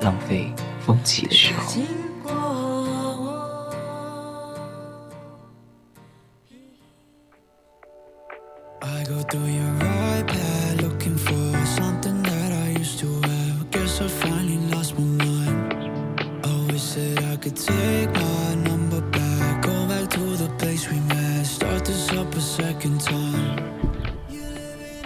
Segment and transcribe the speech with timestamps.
[0.00, 0.50] 浪费
[0.84, 1.72] 风起的时候。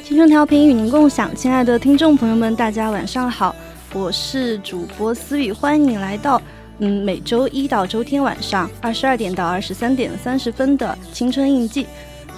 [0.02, 3.54] 青春调频与您共享，亲爱的听众朋友们，大家晚上好，
[3.94, 6.42] 我是主播思雨，欢迎你来到
[6.80, 11.86] 嗯每周一到周天晚上二十二点到二十三点三十分的青春印记。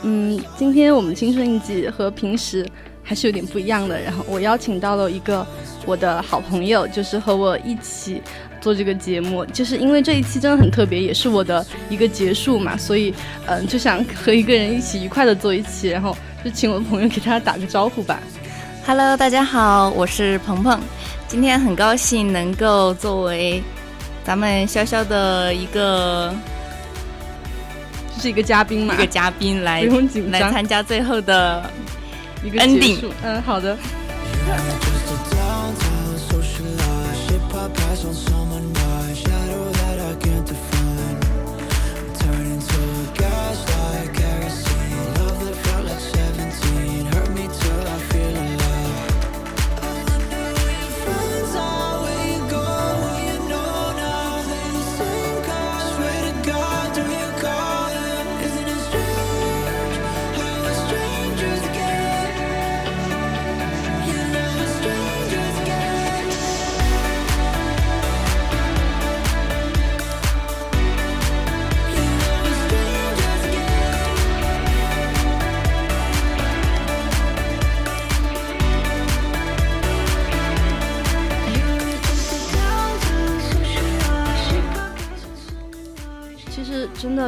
[0.03, 2.65] 嗯，今天我们青春印记和平时
[3.03, 5.45] 还是有点不一样的，然后我邀请到了一个
[5.87, 8.21] 我的好朋友，就是和我一起
[8.61, 13.15] 做这个节目，就是因为这一期真的很特别，也是我的一个结束嘛，所以
[13.47, 16.15] 嗯就想和一个人一起愉快的做一期，然后。
[16.45, 18.21] 就请我的朋友给大家打个招呼吧。
[18.87, 20.79] Hello，大家好，我是鹏鹏。
[21.29, 23.63] 今天很高兴能够作为
[24.25, 26.33] 咱们潇潇的一个，
[28.15, 31.69] 就是一个嘉宾嘛，一个嘉宾来不用紧张，来参加最后的
[32.45, 33.05] 一个 ending。
[33.23, 33.77] 嗯，好的。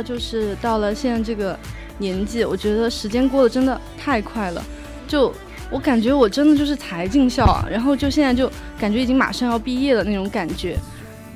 [0.02, 1.58] 就是到了现在这个
[1.98, 4.64] 年纪，我觉得时间过得真的太快了。
[5.06, 5.32] 就
[5.70, 10.76] 我感觉我真的就是才进校啊，然后就现在就感觉已经马上要毕业了那种感觉，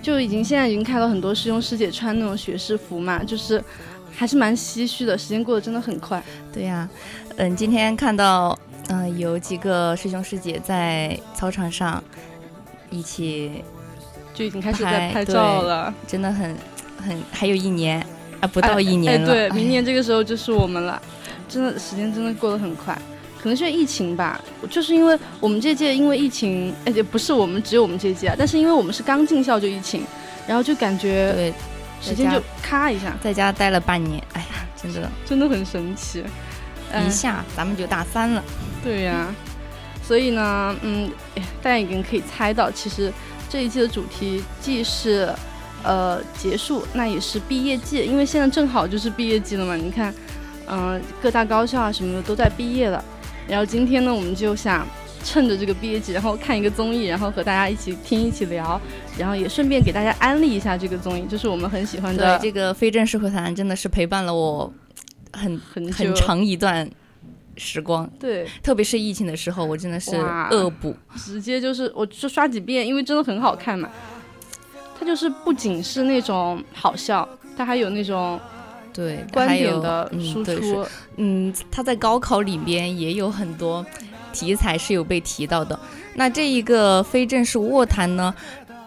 [0.00, 3.62] 就已经现在已经看到很多师兄师姐穿那种学士服嘛，就是
[4.15, 5.17] 还是蛮唏嘘的。
[5.17, 6.23] 时间过得真的很快。
[6.53, 6.89] 对呀，
[7.37, 8.59] 嗯，今天看到
[8.89, 12.03] 嗯有几个师兄师姐在操场上
[12.91, 13.65] 一起
[14.34, 16.56] 就已经开始在拍照了，真的很
[16.99, 18.05] 很还有一年。
[18.43, 19.27] 啊，不到一年了。
[19.27, 21.01] 对，明年这个时候就是我们了，
[21.49, 22.93] 真的时间真的过得很快，
[23.41, 30.05] 可能是疫情吧，就是因为我们这届因为疫情，哎，也不是我们只有我们这届啊，但是因为我们是刚进校就疫情，
[30.45, 31.55] 然后就感觉对，
[32.01, 36.25] 时间就咔一下，在家待了半年，哎呀，真的 真的很神奇，
[37.07, 38.43] 一下咱们就大三了。
[38.83, 39.33] 对呀，
[40.03, 41.09] 所以呢，嗯，
[41.63, 43.13] 大家已经可以猜到，其实
[43.49, 45.33] 这一季的主题既是。
[45.84, 49.75] 呃，结束那也是毕业季，因为现在正好就是毕业季了嘛。
[49.75, 50.15] 你看，
[50.69, 53.04] 嗯，各大高校啊什么的都在毕业了。
[53.48, 54.87] 然后今天呢，我们就想
[55.25, 58.81] 趁着这个毕业季，然后看一个综艺，然后和大家一起听、一起聊，
[59.19, 62.38] 然后也顺便给大家安利一下这个综艺，就是我们很喜欢的。
[62.38, 64.72] 对，这个非正式会谈真的是陪伴了我
[65.32, 66.88] 很很很长一段
[67.56, 68.09] 时光。
[68.20, 70.16] 对，特别是疫情的时候，我真的是
[70.50, 73.91] 恶补，直接就是我就刷几遍，因为真的很好看嘛。
[75.03, 78.39] 它就是不仅是那种好笑，它还有那种
[78.93, 80.87] 对观点的输出。
[81.17, 83.85] 嗯，他在高考里边也有很多
[84.33, 85.77] 题材是有被提到的。
[86.15, 88.33] 那这一个非正式卧谈呢？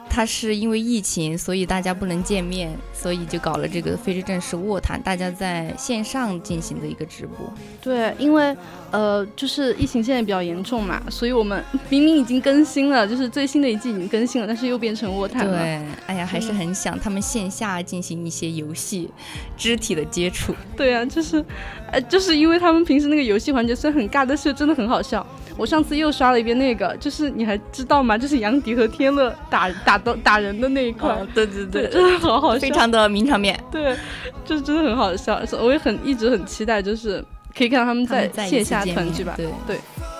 [0.10, 7.52] 他是因为疫情，所以大家不能见面，所以就搞了这个非正式卧谈，大家在线上进行的一个直播。
[7.81, 8.56] 对，因为
[8.92, 15.60] 呃，就是疫情现在比较严重嘛，所以我们明明已经更新了，就是最新的一季已经更新了，但是又变成卧谈了。
[15.60, 19.10] 对，哎呀，还是很想他们线下进行一些游戏，
[19.58, 20.56] 肢体的接触。
[20.78, 21.44] 对啊，就是，
[21.92, 25.25] 呃，就是因为他们平时那个游戏环节虽然很尬，但是真的很好笑。
[25.57, 28.18] 我上次又刷了一遍那个，就是你还知道吗？
[28.18, 33.60] 就是杨迪和天乐打打的打人的那一块，对对对，真的好好笑，非常的名场面。
[33.72, 33.96] 对，
[34.44, 37.24] 就是真的很好笑，我也很一直很期待，就是
[37.56, 39.34] 可以看到他们在线下团聚吧。
[39.38, 39.78] 对对。
[40.07, 40.14] 呃，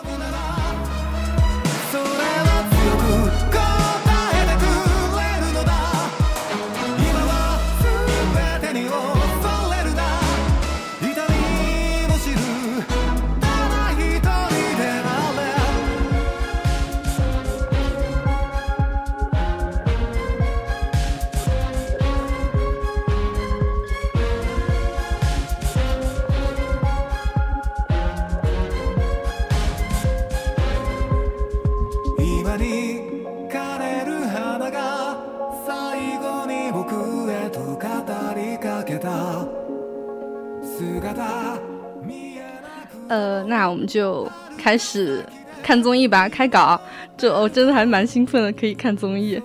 [43.86, 44.28] 们就
[44.58, 45.24] 开始
[45.62, 46.80] 看综艺吧，开搞。
[47.16, 49.40] 这我真的还蛮兴奋的，可以看综艺。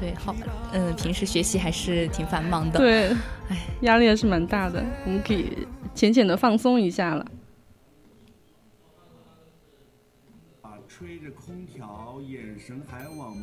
[0.00, 0.34] 对，好，
[0.72, 2.78] 嗯，平时学习还是挺繁忙的。
[2.80, 3.10] 对，
[3.50, 4.82] 哎，压力还是蛮大的。
[5.04, 7.26] 我们可以浅浅的放松一下了。
[10.62, 13.36] 啊，吹着空调，眼神还往。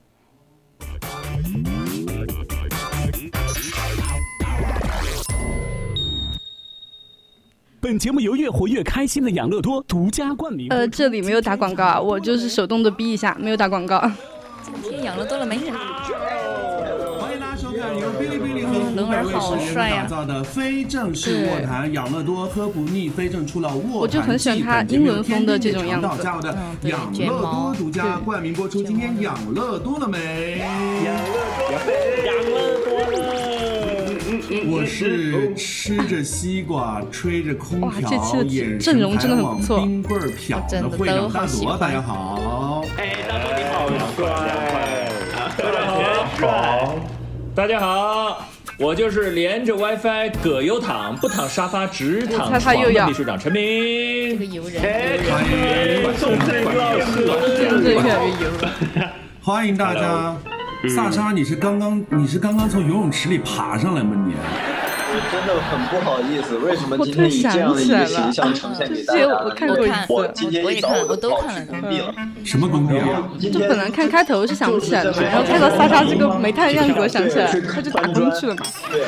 [7.81, 10.67] 本节目由越活越开心的养乐多独家冠名。
[10.69, 14.11] 呃，这里没有打广告啊，我就是手动的逼一下，没有打广告。
[14.61, 15.57] 今天养乐多了没？
[15.57, 15.71] 欢
[17.33, 26.07] 迎大家收看由哔哩哔哩和湖北卫视联合打造的非正式卧谈养乐多喝不腻，非正出了卧谈我就很喜欢他英伦风的这种样子。
[26.41, 28.83] 的养乐多独家冠名播出。
[28.83, 30.61] 今天养乐多了没？
[31.05, 31.23] 养乐
[31.63, 31.87] 多，
[32.25, 32.78] 养乐。
[34.67, 41.75] 我是吃着西瓜，吹着空调，眼神还往冰棍儿瞟的会长大朵。
[41.79, 43.63] 大家好，哎，大朵你
[43.97, 44.25] 好帅，
[45.57, 46.95] 大家好，
[47.55, 48.45] 大家好，
[48.77, 53.63] 我就是连着 WiFi 葛优躺，不躺沙发直躺床的秘书长陈明。
[54.29, 54.79] 这个油人，
[55.31, 57.25] 欢迎宋振老师，
[57.57, 58.69] 真的越来越油了。
[59.41, 60.35] 欢迎大家。
[60.87, 64.15] 萨莎，你是刚刚你是刚刚从游泳池里爬上来吗？
[64.25, 64.33] 你？
[65.11, 69.25] 我真的很不好意思，为什么今天以这样的一个形象呈现给大家？
[69.43, 72.13] 我看过一次，我今天一早我都看了，封闭了。
[72.45, 73.27] 什么封闭啊？
[73.51, 78.61] 就本来看开头是想不起来的，然后看到萨莎这个煤炭样子，我想起来，他就打进去了嘛。
[78.91, 79.01] 对。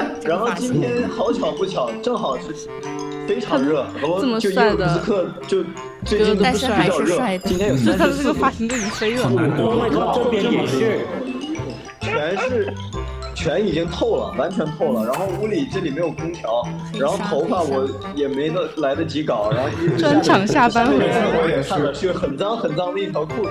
[0.24, 2.44] 然后，今天好巧不巧，正好是
[3.26, 3.86] 非常热，
[4.20, 5.62] 这么帅的刻就。
[6.04, 9.22] 最近都是比较热今天有 他的这个发型都已经飞了。
[10.14, 11.00] 这边也是，
[11.98, 12.74] 全是。
[13.34, 15.04] 全已经透了，完全透了。
[15.04, 16.66] 然后屋里这里没有空调，
[16.98, 23.50] 然后头发我也没得来得及搞，然后专场下班回来，我也看了是很脏很脏的一条裤子。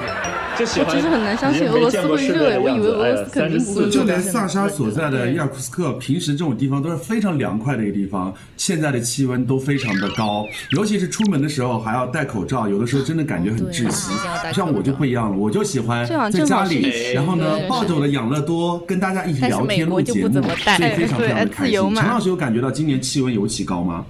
[0.55, 3.89] 我其实很难相信俄罗斯会热，我以为俄罗斯肯定不会热。
[3.89, 14.13] 就连萨沙所在的伊尔库斯克，平时这种地方都是非常凉快的一个地方，现在的气温都非常的高，尤其是出门的时候还要戴口罩，有的时候真的感觉很窒息。
[14.53, 19.72] 像我就不一样了，我就喜欢在家里，然后呢抱着我的养乐多跟大家一起聊天。
[19.85, 21.95] 国就不怎么带，所以非常非常的开心。
[21.95, 24.05] 陈老师有感觉到今年气温尤其高吗？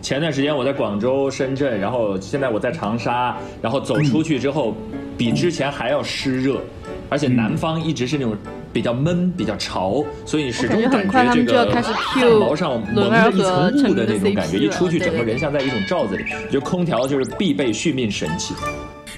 [0.00, 4.76] 前段时间我在广州、深圳，然后现在我在长沙，然后走出去之后，
[5.16, 6.60] 比之前还要湿热，
[7.08, 8.36] 而且南方一直是那种
[8.72, 18.54] 比较闷、比较潮，所以始终感觉这个汗毛上蒙着一层雾的那种感觉，一出去整个人像在一种罩子里，就空调就是必备续命神器。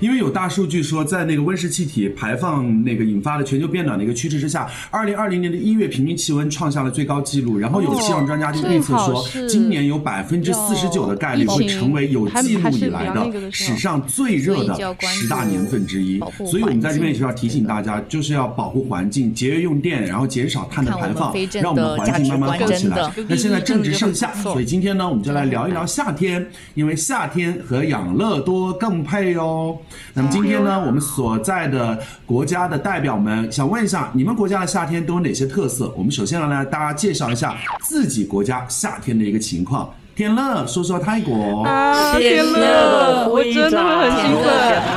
[0.01, 7.59] 因为有大数据说，在那个温室气体排放那个引发的全球变暖的一个趋势之下，二零二零年的一月平均气温创下了最高纪录。
[7.59, 16.19] 然后有气象专家就预测说，今年有百分之四十九的概率会成为有记录以来的史上最热的十大年份之一。
[16.51, 23.13] 所以我们在这边也是要提醒大家，就是要保护环境，节约用电，然后减少碳的排放，让我们的环境慢慢好起来。
[23.29, 29.77] 那现在正值盛夏，所以今天呢，我们就来聊一聊夏天，因为夏天和养乐多更配哦。
[30.15, 35.93] 那么今天呢，我们所在的国家的代表们想问一下，你们国家的夏天都有哪些特色？
[35.97, 39.89] 我们首先来来大家介绍一下自己国家夏天的一个情况。
[40.17, 41.63] 天乐，说说泰国。
[41.65, 44.53] 啊，天乐，我真的很兴奋，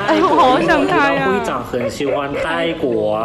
[0.08, 1.30] 哎，我好想他呀。
[1.30, 3.24] 会长很喜欢泰国。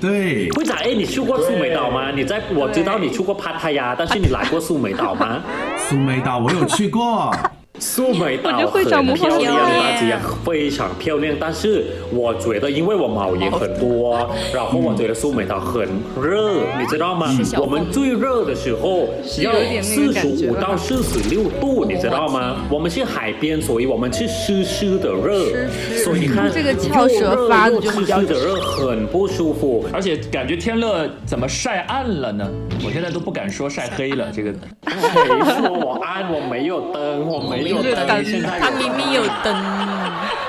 [0.00, 0.48] 对。
[0.52, 2.12] 会长，哎，你去过苏梅岛吗？
[2.14, 5.40] 你在我知道你去过帕塔亚，但是你来过苏梅岛吗？
[5.88, 7.34] 苏梅岛我有去过。
[7.78, 11.36] 苏梅岛很漂亮，也非常漂亮。
[11.38, 15.86] 但是我觉得，因为我毛也很多， 然后我觉得苏梅岛很
[16.20, 17.26] 热，你知道吗？
[17.58, 19.08] 我们最热的时候
[19.42, 19.52] 要
[19.82, 22.56] 四十五到四十六度，你知道吗？
[22.70, 25.68] 我们是海边，所以我们是湿湿的热，
[26.02, 32.50] 所以你看这个翘舌发的就湿湿的热很不舒服，而且感觉天热怎么晒暗了呢？
[32.84, 34.50] 我现在都不敢说晒黑了，这个
[34.86, 36.32] 谁说我暗？
[36.32, 37.65] 我没有灯，我没。
[37.68, 38.06] 有灯，
[38.60, 39.54] 他明明有灯，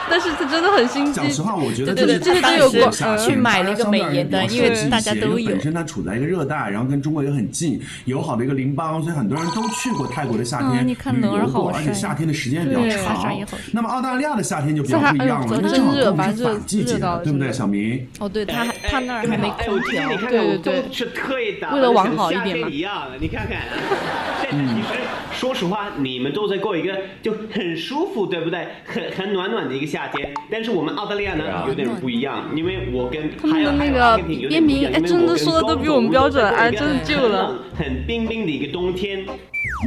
[0.10, 1.14] 但是他真的很心机。
[1.14, 5.50] 讲实话，我觉得对对对，当时去买了一个美颜的，因为大家都有。
[5.50, 13.38] 本身它处在一个热带，然后跟中国也很近，友好的一个邻邦，所以很多人都去过泰国的夏天旅游过，而且夏天的时间也比较长。
[13.72, 18.08] 那么澳大利亚的夏天就比较不一样了，因为正好我们是反季节，对不对，小明？
[18.20, 22.70] 哦，对他他那儿还没空调，对对对，是特意打为了往好一点嘛。
[22.70, 23.62] 一样，你看看，
[24.50, 25.00] 其实
[25.34, 26.98] 说实话，你们都在过一个。
[27.22, 28.68] 就很舒服，对不对？
[28.86, 29.97] 很很暖暖的一个夏。
[29.98, 34.16] 夏天，但是我们澳大利亚呢有点不一样，因为我跟他们的那个
[34.48, 37.58] 边民，哎，真的说的都比我们标准，哎，真的救了。
[37.76, 39.26] 很冰冰的一个冬天，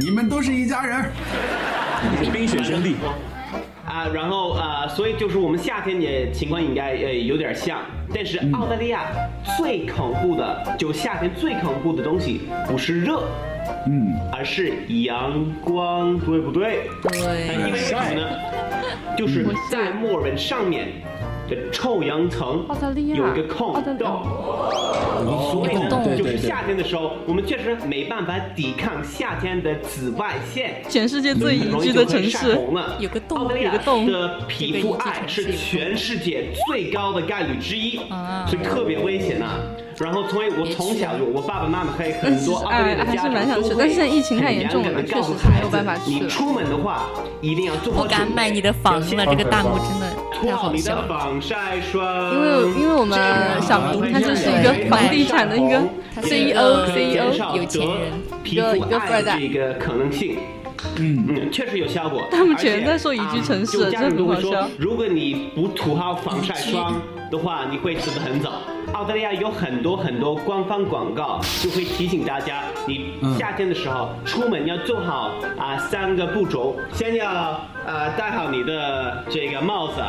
[0.03, 1.05] 你们都是一家人，
[2.33, 2.97] 冰雪兄弟。
[3.85, 7.79] 啊，然后啊，所以就是我们夏天也情况应该呃有点像，
[8.13, 9.05] 但是澳大利亚
[9.57, 13.23] 最恐怖的，就夏天最恐怖的东西不是热，
[13.87, 14.73] 嗯，而是
[15.05, 16.81] 阳光，对不对？
[17.01, 17.55] 对。
[17.55, 18.27] 因为什么呢？
[19.17, 20.87] 就是在墨尔本上面
[21.49, 21.57] 的。
[21.69, 22.65] 臭氧层
[23.13, 24.23] 有一个空洞，
[25.51, 30.81] 所以呢，就是夏天的时候，我们确实没办法抵抗夏天的紫外线。
[30.87, 32.57] 全世界最宜居的城市，
[32.99, 37.97] 有个洞，有个洞的皮肤癌是全世界最高的概率之一，
[38.47, 39.59] 所以特别危险呐。
[40.01, 46.09] 然后，从我从小就，我爸爸妈妈还有很多澳大利亚的家长都会，但是现在疫情太严重了，确实是没有办法去。
[46.11, 47.05] 你出门的话，
[47.39, 51.27] 一定要做好不敢买你的房了，这个弹幕真的太好笑了。
[52.33, 53.19] 因为因为我们
[53.61, 55.79] 小明他就是一个房地产的一个
[56.17, 58.11] CEO CEO 有钱人，
[58.43, 59.39] 一个一个富二代。
[59.39, 60.37] 一个可能性，
[60.97, 62.23] 嗯嗯，确实有效果。
[62.31, 64.67] 他们全在说宜居城市，真的很好笑。
[64.79, 66.99] 如果你不涂好防晒霜
[67.31, 68.51] 的话，你会死得很早。
[68.93, 80.03] 澳大利亚有很多很多官方广告，就会提醒大家，你夏天的时候出门要做好啊三个步骤，先要呃戴好你的这个帽子，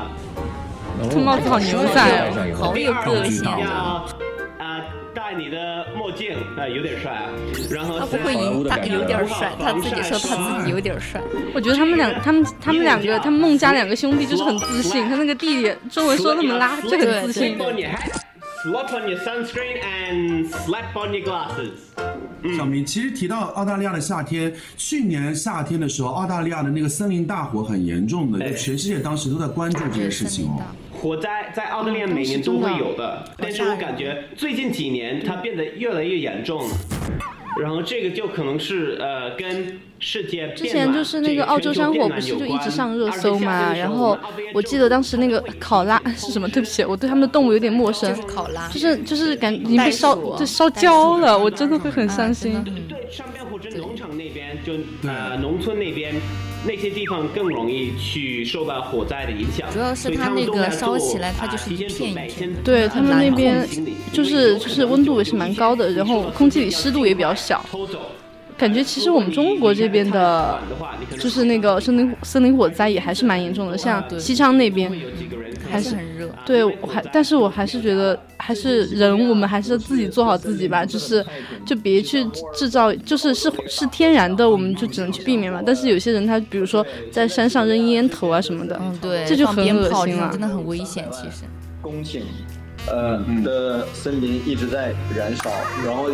[1.09, 3.49] 这帽子好牛仔，好有个性。
[3.49, 4.05] 啊
[5.14, 7.31] 戴你的墨镜，哎有点帅啊。
[7.71, 11.21] 然后他不会赢，他有点帅，他自己说他自己有点帅。
[11.54, 17.59] 我觉得他们两他们他们两个他们孟家两个兄弟就是很自信，他那个弟弟中文说那么拉，就很自信。
[18.64, 22.57] Slap on your sunscreen and slap on your glasses。
[22.57, 30.62] 小明，其实提到澳大利亚的夏天，去年夏天的时候，澳大利亚的那个森林大火很严重的，就全世界当时都在关注这件事情哦。
[31.02, 36.75] 火灾在澳大利亚每年都会有的，但是我感觉最近几年它变得越来越严重了。
[37.61, 43.75] 然后这个就可能是呃跟世界之前就是那个澳洲山火不是就一直上热搜嘛？
[43.75, 44.16] 然后
[44.54, 46.49] 我记得当时那个考 拉 是什么？
[46.49, 48.09] 对不起，我对他们的动物有点陌生。
[48.14, 52.62] 就是考拉，就是就是感已经被烧就烧焦了，我真的会很伤心。
[52.88, 54.73] 对，上边火车农场那边就
[55.09, 56.14] 呃农村那边。
[56.64, 62.54] 那些地方更容易去受到火灾的影响，主要是它那个烧起来，它就是一片一片。
[62.62, 63.66] 对他们那边
[64.12, 67.64] 就是就是温度也是蛮高的，然后空气里湿度也比较小。
[68.57, 70.61] 感觉其实我们中国这边的，
[71.19, 74.88] 就是那个森林森林火灾也还是蛮严重的，像西昌那边。
[75.73, 81.25] 还是很热，对，我还，但是我还是觉得，还是人，我们还是自己做好自己吧，就是，
[81.64, 82.25] 就别去
[82.55, 85.62] 制造，就是是是天然的，我们就只能去避免嘛。
[85.64, 91.45] 但是有些人他，比如说在山上扔烟头啊什么的，嗯，对，这就很恶心了，真的很危险，其实。
[92.91, 95.51] 呃的森林一直在燃烧，
[95.85, 96.11] 然后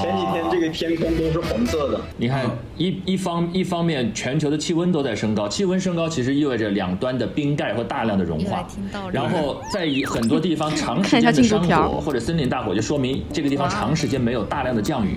[0.00, 2.00] 前几天这个天空都是红色的。
[2.16, 2.44] 你看，
[2.76, 8.66] 一一方一方面，全球的气温都在升高，气温升高其实意味着两端的冰盖会大量的融化，
[9.12, 15.16] 然后在很多地方长时间的山火或者森林大火，就说明这个地方长时间没有大量的降雨。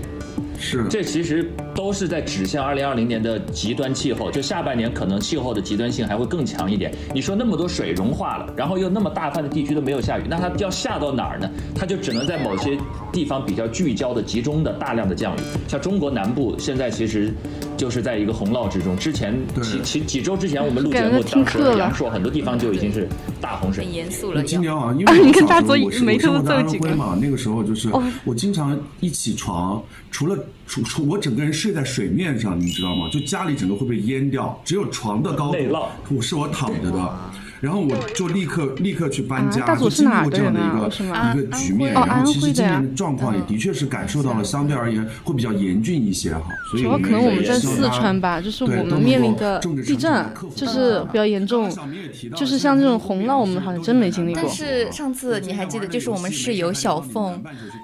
[0.59, 6.93] 是，这其实都是在指向二零二零年的极端气候，就下半年可能气候的极端性还会更强一点。
[7.13, 11.49] 你说那么多水融化了，然后又那么大块的地区都没有下雨，那它要下到哪儿呢？
[11.73, 12.77] 它就只能在某些
[13.11, 15.39] 地方比较聚焦的、集中的大量的降雨。
[15.67, 17.33] 像中国南部现在其实
[17.79, 18.97] 就是在一个洪涝之中。
[18.97, 23.07] 之前几几几周之前我们录节目当时阳朔很多地方就已经是
[23.39, 23.85] 大洪水。
[23.85, 24.43] 很严肃了。
[24.43, 27.17] 今年啊，因为 你看大嘴眉头都皱紧了嘛。
[27.21, 27.89] 那个时候就是
[28.25, 29.81] 我经常一起床，
[30.11, 33.07] 除了除除我整个人睡在水面上，你知道吗？
[33.09, 35.57] 就家里整个会被淹掉，只有床的高度，
[36.09, 37.19] 我是我躺着的。
[37.61, 40.87] 然后我就立刻立刻去搬家，就经历过这样的一个
[41.33, 41.93] 一个局面。
[41.93, 46.41] 然后其实今年的状况也的确是感受到了，相对而言会比较严峻一些哈。
[46.71, 50.25] 主要可能我们在四川吧，就是我们面临的地震
[50.55, 51.69] 就是比较严重，
[52.35, 54.41] 就是像这种洪涝，我们好像真没经历过。
[54.43, 57.43] 但是上次你还记得，就是我们室友小凤，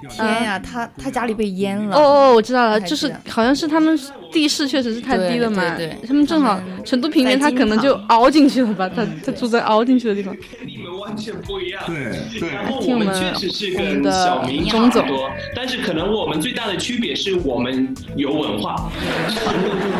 [0.09, 1.95] 天呀，她她家里被淹了。
[1.95, 3.99] 哦哦，我知道了，就是好像是他们。
[4.31, 5.63] 地势确实是太低了嘛，
[6.05, 10.35] 他们正好成都平原，他可能就凹进去了吧，他他住在凹进去的地方。
[10.35, 11.83] 跟你们完全不一样。
[11.85, 12.49] 对对。
[12.49, 18.91] 然后我们确实是跟小明差不多，但是可能我们最大的区别是我们有文化。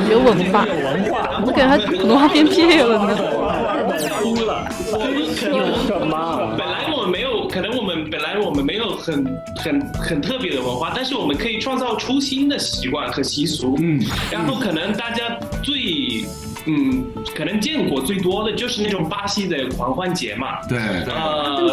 [0.10, 0.66] 有文化。
[0.66, 1.44] 有文化。
[1.46, 3.16] 我感觉他普通话变撇了呢。
[4.22, 4.68] 哭了。
[4.92, 6.56] 有什么？
[6.58, 9.24] 本来我们没有，可能我们本来我们没有很
[9.56, 13.78] 很很特别的文化，但是我们可以创造出新的习惯和习俗。
[13.80, 14.02] 嗯。
[14.32, 16.26] 然后可能大家最
[16.66, 17.06] 嗯，
[17.36, 20.66] 可能见过最多的就是那种巴西的狂欢节嘛。
[20.68, 20.78] 对。
[20.78, 21.72] 呃，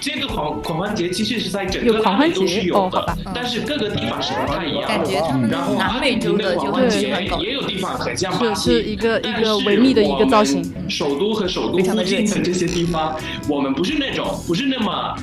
[0.00, 4.86] 这个狂狂欢节其实是在整个拉美都是有的，但是各个地方是不太一样。
[4.86, 7.08] 感觉他们南美洲的狂欢节
[7.40, 10.62] 也有地方很像巴西，是一个一个维密的一个造型。
[10.88, 13.16] 首都和首都附近的这些地方，
[13.48, 15.16] 我们不是那种，不是那么。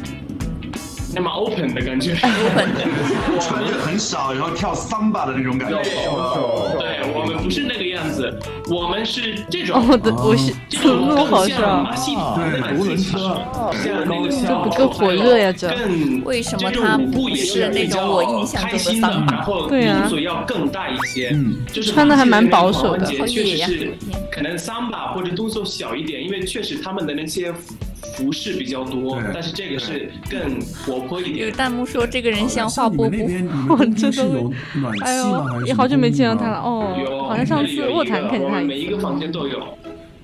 [1.14, 2.70] 那么 open 的感觉，open，
[3.42, 5.82] 穿的很少，然后跳 samba 的那种感觉。
[5.84, 8.40] 对，我们不是那个样子，
[8.70, 9.82] 我们是这种。
[9.82, 11.88] 哦，的，我是这种更好笑。
[12.36, 13.42] 对，独轮车，
[13.84, 15.70] 像那个这不够火热呀，这。
[16.24, 19.46] 为什么他不是那种我印象中的桑巴？
[19.68, 20.02] 对啊。
[20.02, 23.94] 动作要更大一些，嗯，就是穿的还蛮保守的，确实是，
[24.32, 27.54] 可能桑巴或者动作小一点，因为确实他们的那些。
[28.16, 31.48] 服饰比较多，但是这个是更活泼一点。
[31.48, 33.20] 有弹幕说这个人像华波波，
[33.78, 34.24] 我真的，
[35.02, 39.62] 哎呦，也好久没见到他了哦，好像上次卧谈看见他每一个房间都有，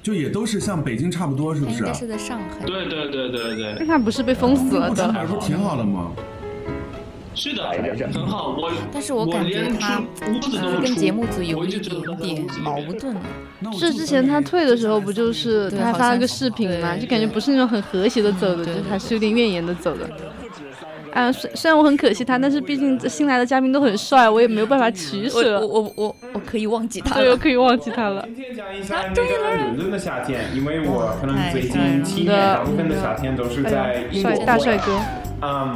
[0.03, 1.77] 就也都是像北京差不多，是不是？
[1.79, 2.65] 应该是在上海。
[2.65, 3.75] 对对对对对。
[3.79, 5.07] 那他不是被封死了的？
[5.27, 6.12] 不挺好的吗？
[7.38, 7.70] 是的，
[8.12, 8.58] 很好。
[8.58, 10.01] 我但是我感觉他
[10.82, 13.15] 跟节目组有一点点矛盾。
[13.77, 16.98] 是之前他退的时候，不就是他发了个视频嘛？
[16.98, 20.10] 就感觉不是那种很和谐的走的，就还是有点怨言的走的。
[21.13, 25.60] 啊，虽虽然我很可惜他，但是毕竟新来的嘉宾都很帅，我也没有办法取舍。
[25.60, 28.24] 我我我我可以忘记他，对，我可以忘记他了。
[28.27, 34.46] 今天讲一下那个伦敦的夏天，因为我可能最近七年大部分的夏天都是在英国。
[34.46, 35.00] 大帅哥，
[35.41, 35.75] 嗯。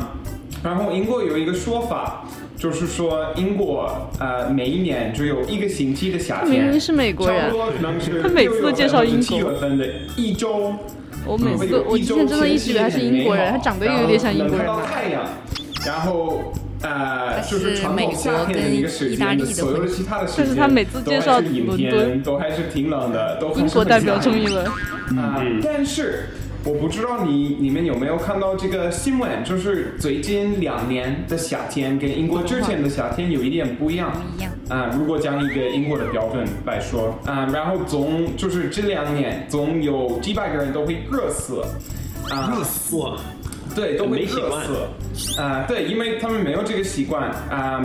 [0.63, 2.23] 然后英国有一个说法，
[2.55, 6.51] 就是说英国呃每一年只有一个星期的夏天。
[6.51, 7.51] 明明是美国人，
[8.21, 9.21] 他每次都介绍英国。
[9.23, 10.75] 七月份的一周，
[11.25, 14.57] 我每次我之前真的一直以为他是英国人，他长得又有点像英国人。
[14.57, 15.23] 看到太阳，
[15.83, 24.63] 然后呃就是传统夏天的一个时间的所有的其他的时间，但是他每次介绍伦敦都还是挺冷的，都英国代表中一轮。
[25.17, 26.25] 啊，但是。
[26.63, 34.11] 我不知道你你们有没有看到这个新闻，就是最近两年的夏天跟英国之前的夏天有一点不一样。
[34.11, 41.61] 不一样啊，如果讲一个英国的标准来说啊，然后总就是这两年总有几百个人都会热死，
[42.29, 42.97] 啊，热死，
[43.75, 44.51] 对，都会热
[45.13, 47.81] 死，啊，对，因为他们没有这个习惯啊。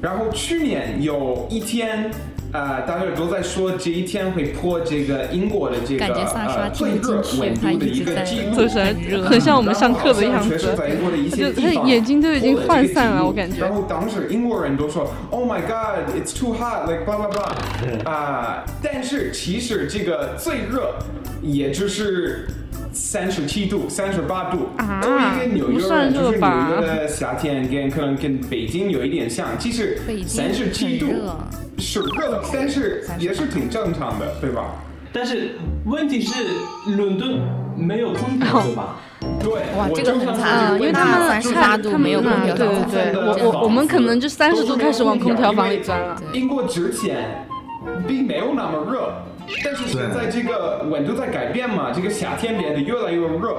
[0.00, 2.10] 然后去年有一天。
[2.52, 10.58] 啊，大家都在说这一天会破这个英国的这个呃最热温度的一个记录，很像我们上课的样子。
[10.58, 13.60] 就他眼睛都已经涣散了，我感觉。
[13.60, 17.52] 然后当时英国人都说，Oh my God, it's too hot, like blah blah blah。
[18.10, 20.94] 啊，但是其实这个最热
[21.40, 22.48] 也就是
[22.92, 24.68] 三十七度、三十八度。
[24.76, 25.00] 啊，
[25.52, 26.48] 纽约人就是纽
[26.80, 31.06] 约的夏天跟可能跟北京有一点像，其实三十七度。
[31.78, 34.66] 是热，但是也是挺正常的，对吧？
[35.12, 35.52] 但是
[35.86, 36.44] 问题是
[36.94, 37.40] 伦敦
[37.74, 38.96] 没有空调，对吧？
[39.42, 46.20] 对，哇，这个很惨，因为他们三十八度没有空调，对对对，我我我们可能就三十度开始往空调房里钻了。
[46.34, 47.46] 英国之前
[48.06, 49.10] 并没有那么热。
[49.64, 53.54] 但是现在这个温度在改变嘛，这个夏天变得越来越热，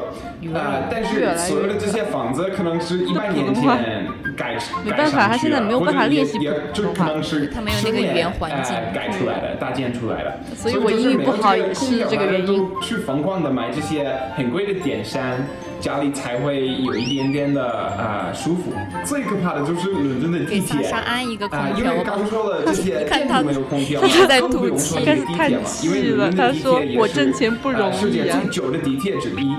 [0.58, 6.40] 啊，但是所有的这些房子可能是一百年前改没办法，他现在没有办法练习
[6.74, 12.68] 就可能是他没有那个语言环境改出来的，搭建出来的，所以我英语不好也是这个原因。
[12.82, 15.46] 去疯狂的买这些很贵的电扇。
[15.82, 18.72] 家里才会有一点点的啊舒服。
[19.04, 20.90] 最可怕的就是伦敦的地铁。
[20.92, 26.32] 啊，因为刚说了这些建筑没有空调，他在吐气，开始叹气了。
[26.32, 29.56] 他说我挣钱不容易世界最久的地铁之一，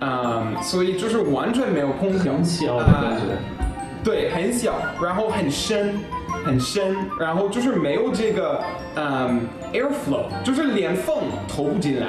[0.00, 2.34] 嗯，所以就是完全没有空调，
[2.76, 3.16] 啊，
[4.02, 5.94] 对，很小，然后很深。
[6.48, 8.58] 很深，然后就是没有这个
[8.94, 11.14] 嗯 airflow，就是连缝
[11.46, 12.06] 投不进来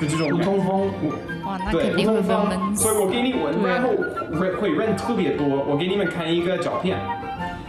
[0.00, 0.90] 就这种不通风。
[1.44, 2.74] 哇，那肯定会闷。
[2.74, 3.90] 所以我给你闻，然后
[4.38, 5.46] 会会闻特别多。
[5.46, 6.96] 我给你们看一个照片。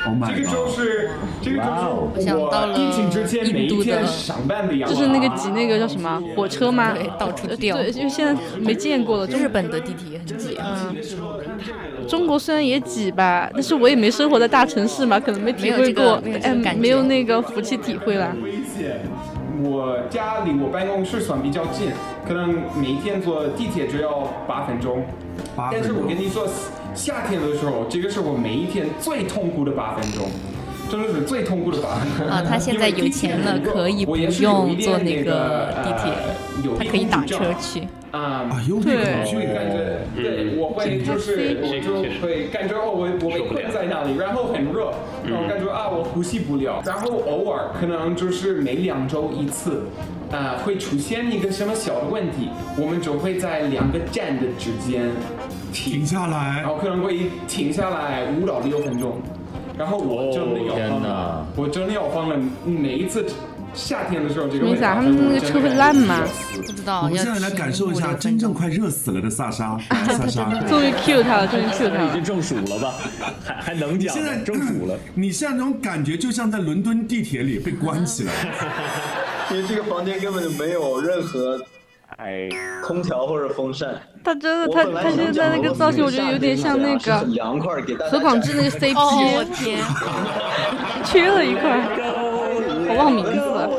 [0.05, 1.11] 这个就是
[1.41, 4.93] 这个就是我疫情之前每一天上班的样子。
[4.93, 6.91] 就是那个挤那个叫什么火车吗？
[6.93, 7.77] 对到处掉。
[7.77, 9.27] 对，因为现在没见过了。
[9.27, 10.57] 日本的地铁也很挤。
[10.61, 10.95] 嗯。
[12.05, 18.35] 中国虽然也挤吧，但是我也没生活在大城市嘛，可能没体会过，哎，没有那个福气体会了。
[19.61, 21.87] 我家离我办公室算比较近，
[22.27, 25.05] 可能每天坐地铁只要八分钟。
[25.71, 26.45] 但是我跟你说。
[26.95, 30.27] 夏天的时候，这个是我每一天最痛苦的八分钟，
[30.89, 32.27] 真的是最痛苦的八分钟。
[32.27, 36.13] 啊，他现在有钱了，可以不用坐那个地铁，
[36.77, 37.87] 他可以打车去。
[38.11, 44.93] 啊，有对，感觉对，我会就是我就会感觉哦，我我被困在那里，然后很热，
[45.27, 49.83] 然后感觉啊，我呼吸不了，然后偶尔可能就是每两周一次。
[50.31, 55.03] 啊，会出现一个什么小的问题，我们就会在两个站的之间
[55.71, 59.21] 停下来，然后可能会停下来五到六分钟，
[59.77, 63.25] 然后我真的要放了，我真的要放了，每一次。
[63.75, 66.19] 夏天的时候，这个为啥他们那个车会烂吗？
[66.55, 67.01] 不知道。
[67.01, 69.75] 我们现在来感受一下真正快热死了的萨莎。
[69.89, 72.07] 萨莎，终于 Q 他了，终于 Q 他了。
[72.07, 72.93] 已经中暑了吧？
[73.43, 74.13] 还还能讲？
[74.13, 74.95] 现在中暑了。
[75.15, 78.31] 你现在那种感觉，就像在伦敦地铁里被关起来。
[79.49, 81.59] 因为这个房间根本就没有任何
[82.23, 82.47] 哎
[82.81, 83.95] 空调或者风扇。
[84.23, 87.17] 他真的，他他现在那个造型，我觉得有点像那个
[88.09, 88.95] 何广智那个 CP。
[88.97, 89.79] 哦天，
[91.03, 91.61] 缺了一块。
[92.85, 93.69] 我忘名字了，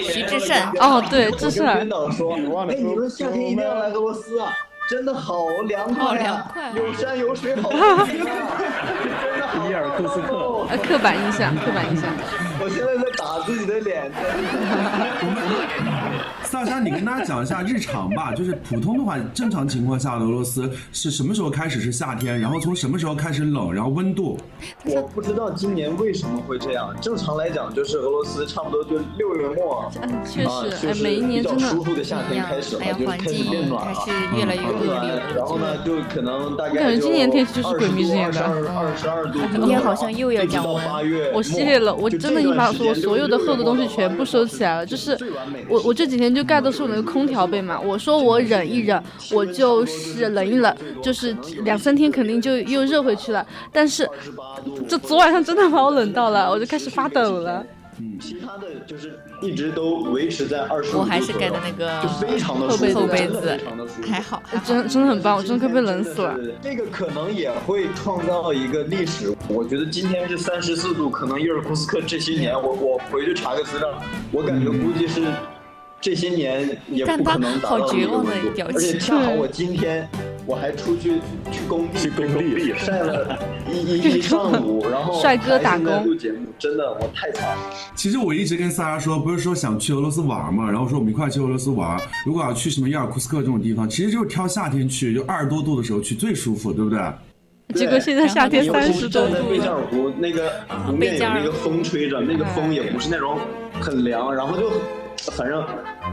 [0.00, 0.56] 徐志胜。
[0.80, 1.66] 哦，对，志胜。
[1.74, 2.34] 编导说
[2.70, 4.52] ：“哎，你们夏天一定要来俄罗斯啊，
[4.88, 8.56] 真的好凉快啊，有山有水， 好风景啊，
[9.22, 12.08] 真的伊尔库斯克。”呃，刻板印象，刻板印象。
[12.60, 14.10] 我现在在打自己的脸。
[16.64, 24.38] 萨莎，你跟大家讲一下日常吧， 就是普通的话，正常情况下，俄罗斯是什么时候开始是夏天，然后从什么时候开始冷，然后温度？
[24.84, 26.94] 我不知道今年为什么会这样。
[27.00, 35.22] 正常来讲，就是俄罗斯差不多就六月末，嗯，确实，哎，每一年真的舒服的夏天开始了，就开始变暖了，是越来越恶劣。
[35.34, 40.82] 然后呢，就可能大概感觉今年天气就是鬼迷日眼的，二十二度，今天好像又要降温。
[41.32, 45.16] 我系列了，我真的已经把我所有的厚的东西全部收起来了，就是
[45.68, 47.22] 我我这几天就盖的是我那个空。
[47.32, 51.34] 调被嘛，我说我忍一忍，我就是冷一冷，就是
[51.64, 53.46] 两三天肯定就又热回去了。
[53.72, 54.06] 但是，
[54.86, 57.64] 这昨晚上真的把我冷到了，我就开始发抖了。
[57.98, 63.58] 嗯，其他的就是一直都维持在二十我还是盖的那个非常的厚被厚被子，
[64.06, 66.36] 还好，真真的很棒，我真的快被冷死了。
[66.60, 69.32] 这个可能也会创造一个历史。
[69.48, 73.88] 我觉得今天是三十四度，可能伊尔库斯克这些年，我我回去查个资料，
[74.32, 75.22] 我感觉估计是。
[76.02, 80.06] 这些年也不可能达到这个温度，而且恰好我今天
[80.44, 81.20] 我还出去
[81.52, 83.38] 去工地，去工地晒了
[83.70, 87.56] 一 一上午，然后 帅哥打工录节目，真的我太惨。
[87.94, 91.96] 其实我一直跟萨拉说，不是说想去俄罗斯玩嘛，然后说我们一块去俄罗斯玩。
[92.26, 96.98] 如果要去什么伊尔库斯克这种地方，其实就是挑夏天去，就二十多度的时候去最舒服，对不对？
[97.78, 99.48] 结果现在夏天三十多度。
[99.48, 100.50] 贝加尔湖那个
[100.84, 103.38] 湖面有那个风吹着，那个风也不是那种
[103.80, 104.68] 很凉，然后就。
[105.30, 105.64] 反正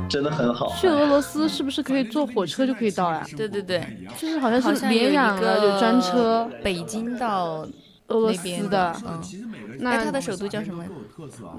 [0.07, 0.73] 真的很好。
[0.75, 3.25] 去俄罗斯是不是可以坐火车就可以到呀？
[3.35, 3.83] 对对对，
[4.17, 7.67] 就是好像是连养了有专车，北京到。
[8.09, 9.21] 俄罗斯的，嗯，
[9.81, 10.83] 那它的首都叫什么？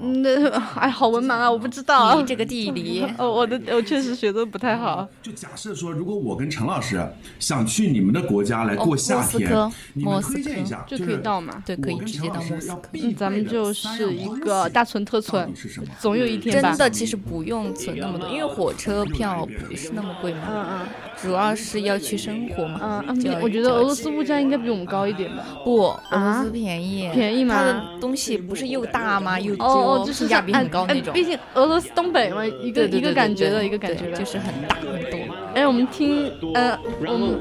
[0.01, 2.21] 嗯，那哎，好文盲啊，我不知道。
[2.23, 5.07] 这个地理， 哦，我的我确实学的不太好。
[5.21, 7.01] 就假设说，如果我跟陈老师
[7.39, 9.51] 想去你们的国家来过夏天，
[9.93, 11.61] 你们推荐一下，就可以到嘛？
[11.65, 12.89] 对，可以直接到莫斯科。
[12.93, 15.51] 嗯，咱们就是一个大存特存，
[15.99, 20.39] 总有一天真的，其实不用存那么多，因为火车票不是那么贵嘛。
[20.47, 20.87] 嗯嗯。
[21.21, 23.03] 主要是要去生活嘛。
[23.07, 23.39] 嗯嗯。
[23.41, 25.43] 我觉得俄罗斯物价应该比我们高一点吧？
[25.63, 27.09] 不，俄罗斯便宜。
[27.13, 27.55] 便宜吗？
[27.55, 29.39] 它的东西不是又大吗？
[29.39, 31.13] 又哦，性价比很高那种。
[31.13, 35.19] 毕竟俄罗斯东北嘛，一个一个感觉的一个感觉的，就是很大很多。
[35.53, 36.77] 哎，我们听，呃，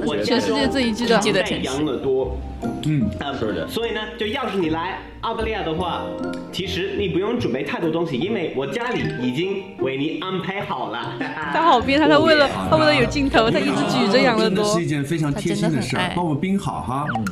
[0.04, 2.36] 我们全世界最一记的养乐多。
[2.84, 3.68] 嗯，是的。
[3.68, 6.02] 所以呢，就要是你来澳大利亚的话，
[6.50, 11.14] 其实你不用准备太多东西，因为我家里已经为你安排好了。
[11.52, 14.64] 他好变态，他为了他为了有镜头，他一直举着养乐多。
[14.64, 17.06] 是一件非常贴心的事儿，帮我冰好哈。
[17.16, 17.24] 嗯，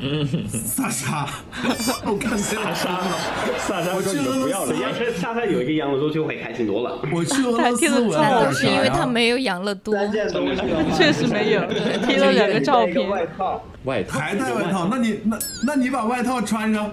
[0.48, 1.28] 萨莎，
[2.08, 3.04] 我看萨莎了，
[3.58, 4.74] 萨莎说你不要了。
[4.74, 6.98] 要是萨莎有一个养乐多，就会开心多了。
[7.12, 9.94] 我去俄罗斯，我要是因为他没有养乐多，
[10.96, 11.60] 确实没有，
[12.06, 13.06] 贴了两个照片。
[13.10, 14.88] 外套，外套还带外套？
[14.90, 16.90] 那你那那你把外套穿上。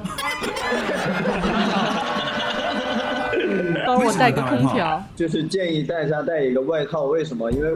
[3.86, 5.02] 帮我带个空调。
[5.16, 7.50] 就是建议大家带一个外套，为什么？
[7.52, 7.70] 因为。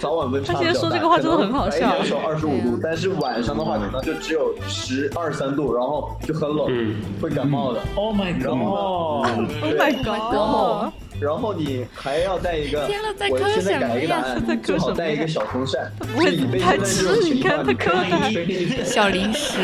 [0.00, 1.90] 早晚温差他现在说这个话真的很好笑。
[1.90, 7.80] 白天时候二十五度，但是晚上的话可能就只有十二三度，然后就很冷，会感冒的。
[7.94, 10.92] Oh my god！Oh my god！
[11.18, 12.86] 然后你还要带一个，
[13.30, 15.90] 我现在改一个答案，最好带一个小风扇。
[16.14, 18.84] 会太吃，你看他磕的。
[18.84, 19.58] 小零食，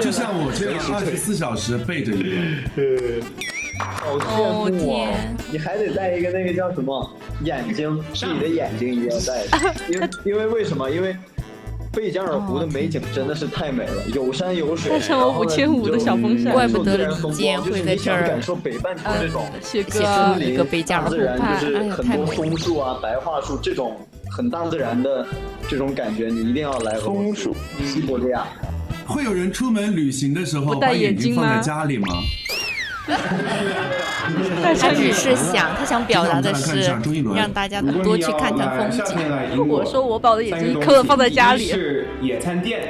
[0.00, 2.36] 就像我这样二十四小时备着一个。
[3.78, 5.10] 好羡慕啊！
[5.50, 7.10] 你还得戴一个那个叫什么
[7.44, 9.44] 眼睛，是你的眼睛一定要戴，
[9.90, 10.90] 因为因为为什么？
[10.90, 11.16] 因为
[11.90, 23.96] 贝加尔湖的美景真的是太美了，有山有水，带上了五千五的小风扇，怪不得李健会在这儿感受北半球这种雪歌，一个贝加尔湖畔，就是很多松树啊、白桦树这种
[24.30, 25.26] 很大自然的
[25.66, 28.46] 这种感觉，你一定要来松树西伯利亚。
[29.06, 32.06] 会有人出门旅行的时候把眼睛放在家里吗？
[34.80, 36.92] 他只是想，他想表达的是
[37.34, 39.16] 让大家多去看看风景。
[39.66, 41.72] 我说我把我的眼睛一颗放在家里。
[42.18, 42.80] 是野餐垫，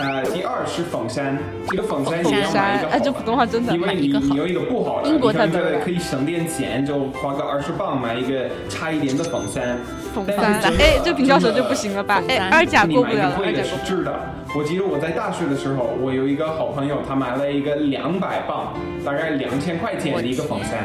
[0.00, 9.76] 呃，第二是仿山，这个仿山你要买一个，哎，这普通话真的，因为你你有一个不好的，英国才可以省点钱，就花个二十磅买一个差一点的仿山。
[10.14, 12.22] 粉山，哎，这平教手就不行了吧？
[12.28, 14.12] 哎，二甲过不了了，二甲是质的。
[14.56, 18.72] 我记得我在大学的时候，我有一个好朋友，他买了一个两百磅，
[19.04, 20.78] 大概两千块钱的一个风扇，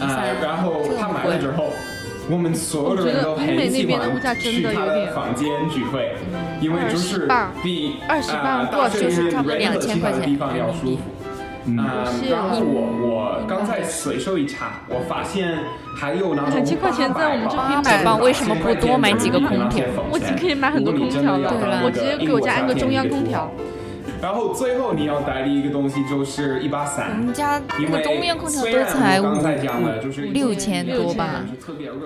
[0.00, 1.72] 啊，然后他买了之后，
[2.30, 6.14] 我们所有的人都很喜欢去他的房间聚会，
[6.60, 7.28] 因为就是
[7.62, 11.02] 比二十磅大学里差不多两千块钱地方要舒服。
[11.66, 11.76] 嗯，
[12.30, 15.58] 然后我我刚才随手一查，我发现
[15.96, 18.20] 还有那两千块钱在我们这边买房？
[18.20, 19.84] 为什么不多买几个空调？
[20.10, 23.50] 我已经可以买很多空调了，我直接给我家安个中央空调。
[24.24, 27.10] 然后最后你要带的一个东西就是一把伞。
[27.10, 29.34] 我们家那个中央空调都才五
[30.32, 31.44] 六千多吧，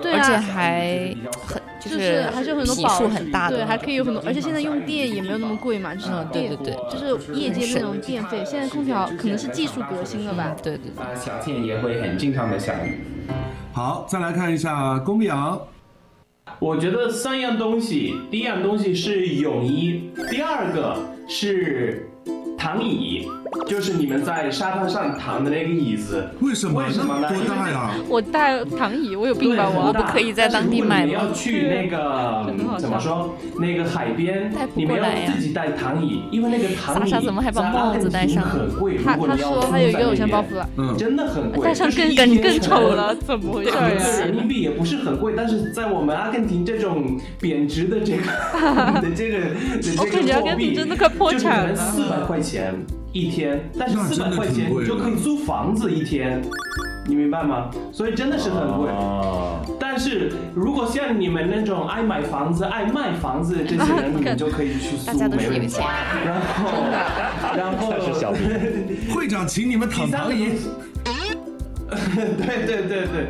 [0.03, 1.15] 而且还
[1.47, 8.43] 很就是还是有很多数很大的，对，还可以有很多，而且现在用电也没有那么贵嘛，就是对对对，就是业界那种电费。
[8.45, 10.53] 现在空调可能是技术革新了吧？
[10.61, 11.15] 对对对。
[11.15, 12.99] 小倩也会很经常的下雨。
[13.71, 15.57] 好，再来看一下公羊。
[16.59, 20.97] 我觉得三样东西，第一样东西是泳衣，第二个
[21.29, 22.07] 是。
[22.59, 23.25] 躺椅
[23.65, 26.83] 就是你们在沙滩上躺的那个椅子，为什么？
[26.85, 27.29] 为什么呢？
[27.29, 27.91] 多大呀？
[28.07, 29.69] 我带躺椅，我有病吧？
[29.69, 31.05] 我不可以在当地买吗？
[31.05, 32.45] 你要去那个
[32.77, 33.33] 怎么说？
[33.59, 38.43] 那个海边，你们要自己带躺椅，因为那个躺椅怎么还把帽子戴上？
[38.43, 38.97] 很贵。
[38.97, 41.63] 他他说他有一个偶像包袱了，嗯，真的很贵。
[41.63, 44.25] 戴上更更更丑了，怎么回事呀？
[44.25, 48.23] 人民币也不是很贵，但是在我们阿根廷这种贬值的这个
[49.01, 52.48] 的这个的这个货币，真的快破产了，四百块钱。
[52.49, 52.73] 钱
[53.13, 56.41] 一天，但是四百块钱你就可以租房子一天，
[57.07, 57.69] 你明白吗？
[57.91, 58.89] 所以真的是很贵。
[59.79, 65.77] 但是如果像你们那种爱买房子、爱卖房子这些人， 你们就可以去租，没问题。
[66.25, 66.63] 然后，
[67.55, 68.33] 然后是小
[69.13, 70.53] 会长请你们躺躺椅。
[72.15, 73.27] 对对对对。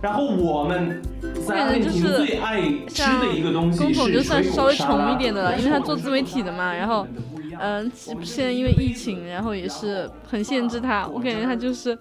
[0.00, 1.00] 然后我们
[1.40, 7.06] 三位最爱吃的一个东西是就算稍微穷一点的了，因为他做自媒体的嘛，然后。
[7.58, 7.90] 嗯，
[8.22, 11.06] 现在因为疫情，然后也是很限制他。
[11.06, 11.96] 我感觉他就是，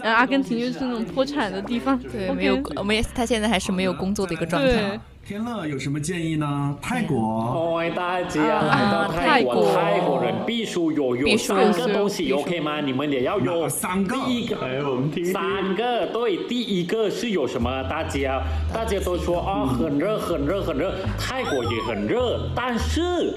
[0.00, 5.00] 嗯，阿根廷又是那种破产的地方，对，没有，没，他现在还是没有工作的一个状态。
[5.26, 6.76] 天乐有什么建议呢？
[6.82, 7.78] 泰国。
[7.78, 12.82] 哎，大家来到泰国，泰国人必须有有三个东西，OK 吗？
[12.82, 14.14] 你们也要有三个。
[14.14, 14.56] 第一个，
[14.86, 15.24] 我们听。
[15.24, 17.82] 三个，对，第一个是有什么？
[17.84, 20.94] 大家，大家都说啊，很热，很热，很热。
[21.18, 23.34] 泰国也很热，但是，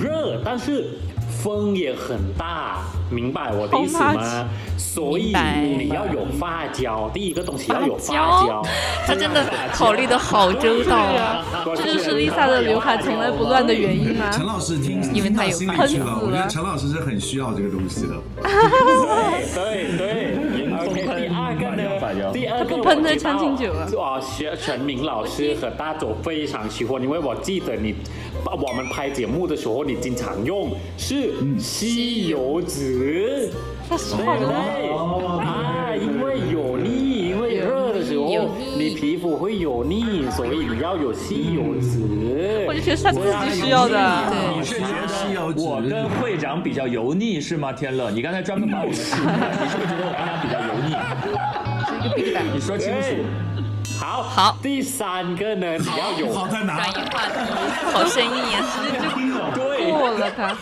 [0.00, 0.90] 热，但是。
[1.42, 2.78] 风也很大，
[3.10, 4.48] 明白我的意思吗？
[4.76, 5.34] 所以
[5.76, 8.62] 你要有发胶，第一个东西要有发胶。
[9.06, 11.44] 他真的考虑的好周到啊！
[11.76, 14.30] 这就是 Lisa 的刘海从来不乱的原因吗？
[14.30, 16.18] 陈老师听，因为他有喷死了。
[16.22, 18.14] 我觉得陈老师是很需要这个东西的。
[19.54, 20.34] 对 对。
[20.94, 21.23] 第
[21.54, 22.32] 二个呢？
[22.32, 23.86] 第二个不喷的餐清酒啊！
[23.96, 27.94] 哇，学陈明老师和大佐非常喜欢，因为我记得你。
[28.44, 33.50] 我们拍节目的时候，你经常用是吸油纸，
[33.96, 34.54] 对不对？
[35.44, 38.26] 啊，因为油腻，因为热的时候
[38.76, 42.00] 你皮肤会油腻，所以你要有吸油纸。
[42.66, 43.96] 我就觉得他自己需要的。
[44.56, 47.72] 你是觉得我跟会长比较油腻是吗？
[47.72, 50.90] 天乐，你刚才专门把我的视频，你是不是觉得我跟他比较油腻？
[52.54, 53.06] 你说清楚。
[53.98, 56.76] 好好，第三个呢，你要有好在哪？
[56.76, 57.34] 转移话题，
[57.92, 58.58] 好生意啊！
[59.54, 60.56] 对过了他，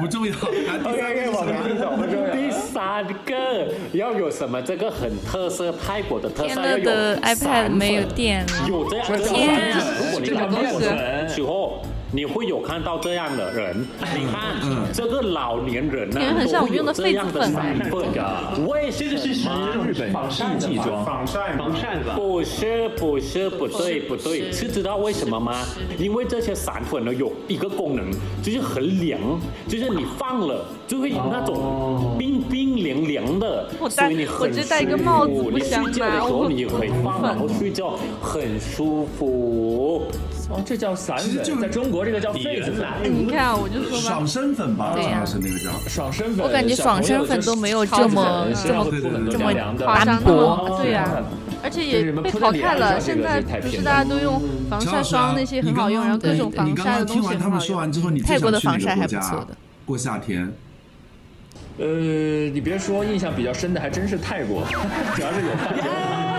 [0.00, 0.32] 不重要。
[0.34, 4.60] OK，我们第三个要有什么？
[4.62, 6.90] 这个很特色，泰国的特色要有
[7.22, 11.82] iPad 没有电了，有这样的天，如果你看电视时候。
[12.12, 14.54] 你会有看到这样的人，你看
[14.92, 17.52] 这个老年人呢，都会有这样的身
[17.90, 18.58] 份的。
[18.68, 22.14] 为这个是日本防晒剂妆，防晒防晒的。
[22.14, 24.76] 不是不是不对不对，是。
[24.76, 25.64] 知道为什么吗？
[25.98, 28.10] 因为这些散粉呢有一个功能，
[28.42, 29.18] 就是很凉，
[29.66, 34.60] 就是你放了就会有那种冰冰凉凉的，所以你很舒
[34.98, 35.50] 服。
[35.50, 40.04] 你睡觉的时候你可以放，然后睡觉很舒服。
[40.48, 42.86] 哦，这叫散粉，在中国这个叫痱子粉。
[43.02, 46.46] 你看啊，我就说爽身粉吧，对呀，是那个叫爽身粉。
[46.46, 48.86] 我感觉爽身粉都没有这么这么
[49.28, 51.24] 这么单薄，对呀，
[51.64, 53.00] 而且也被淘汰了。
[53.00, 60.52] 现在不是大家都用防晒霜那些很好用，然后各种防晒的东西听完他们说完之后，你泰国的防晒还不错的，过夏天。
[61.78, 61.86] 呃，
[62.54, 64.62] 你别说，印象比较深的还真是泰国，
[65.16, 66.35] 主要是有发胶。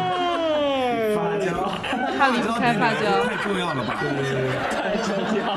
[2.17, 4.03] 他离不开发胶，太重要了吧？
[4.71, 5.55] 太重要，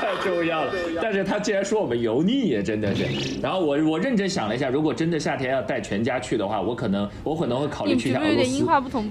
[0.00, 0.72] 太重要了。
[1.02, 3.04] 但是他既然说我们油腻，真的是。
[3.42, 8.50] 然后我我认真想了一下，如果真的夏天要带全家去的话，我可能我可能会考虑去一下俄罗斯，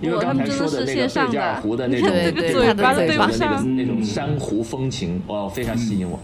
[0.01, 6.19] 因为刚才说的那个贝加尔湖的那种对对对，那个那种珊瑚风情，哇，非常吸引我。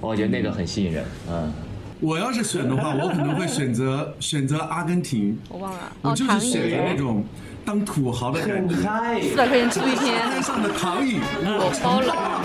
[0.00, 1.52] 我觉得那个很吸引人，嗯。
[2.02, 5.38] 我要是选的话，我可能会选择选择阿根廷。
[5.50, 7.22] 我忘了，我就是选择那种
[7.70, 8.74] 当土豪的感觉。
[9.22, 10.42] 四百块钱住一天。
[10.42, 12.42] 上的躺椅，我包了。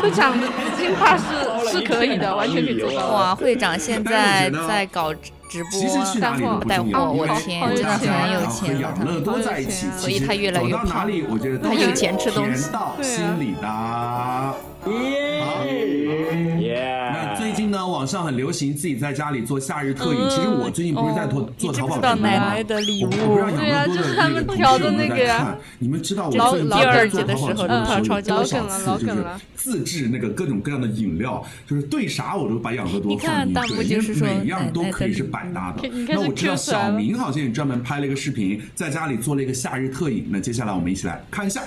[0.00, 1.24] 会长的资金话是
[1.68, 3.08] 是可以的，完全可以做到。
[3.08, 11.10] 哇，会长现在在搞直播带货带货，我天，真的很有钱养乐多在一起，所以他越来越胖。
[11.60, 12.70] 他有钱吃东西。
[12.70, 13.24] 到心
[14.86, 16.72] 里的。
[17.12, 20.20] 那最近呢，网上很流行自己在家里做夏日特饮。
[20.30, 22.54] 其实我最近不是在做做淘宝直播吗？
[22.64, 25.56] 对啊，就是他们调的那个呀。
[25.78, 29.40] 你们知道我老老二节的时候，嗯，超老梗了，老梗了。
[29.54, 35.88] 自制那个各种各样的饮料，就是对啥我都把养乐多放进去，因为每样都可以是百搭的。
[36.08, 40.26] 那我知道小明好像也专门拍了一个视频，在家里做了一个夏日特饮。
[40.30, 41.62] 那接下来我们一起来看一下。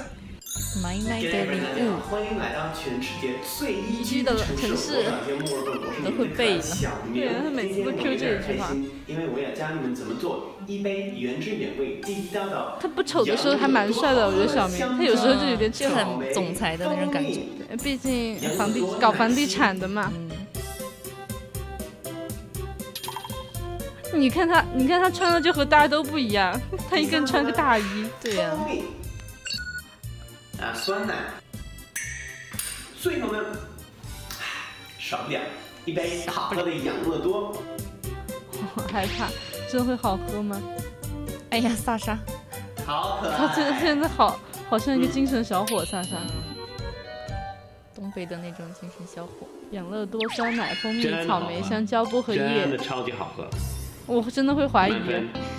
[0.81, 5.05] 买买的礼物，欢迎来到全世界最宜居的城市，
[6.03, 6.63] 都会背了。
[7.13, 8.71] 对，他每次都 Q 这一句话。
[9.07, 12.77] 因为我要教你们怎么做一杯原汁原味、地地道道。
[12.81, 14.79] 他不丑的时候还蛮帅的，我觉得小明。
[14.97, 17.41] 他有时候就有点就很总裁的那种感觉。
[17.81, 20.11] 毕竟房地搞房地产的嘛。
[24.13, 26.59] 你看他，你看他穿的就和大家都不一样。
[26.89, 27.83] 他一个人穿个大衣。
[28.21, 28.49] 对呀。
[28.49, 28.67] 啊，
[30.75, 31.15] 酸奶。
[32.99, 33.39] 最后呢，
[34.99, 35.39] 少不了
[35.85, 37.55] 一杯好喝的养乐多。
[38.75, 39.29] 我害怕，
[39.71, 40.61] 真的会好喝吗？
[41.51, 42.17] 哎呀，萨莎，
[42.85, 43.37] 好可爱。
[43.37, 44.39] 他真的现在好，
[44.69, 46.17] 好像一个精神小伙，萨莎。
[47.93, 49.47] 东北的那种精神小伙。
[49.71, 53.47] 养乐多酸奶、蜂蜜、草莓、香蕉、薄荷叶，真的超级好喝。
[54.07, 54.93] 我真的会怀疑，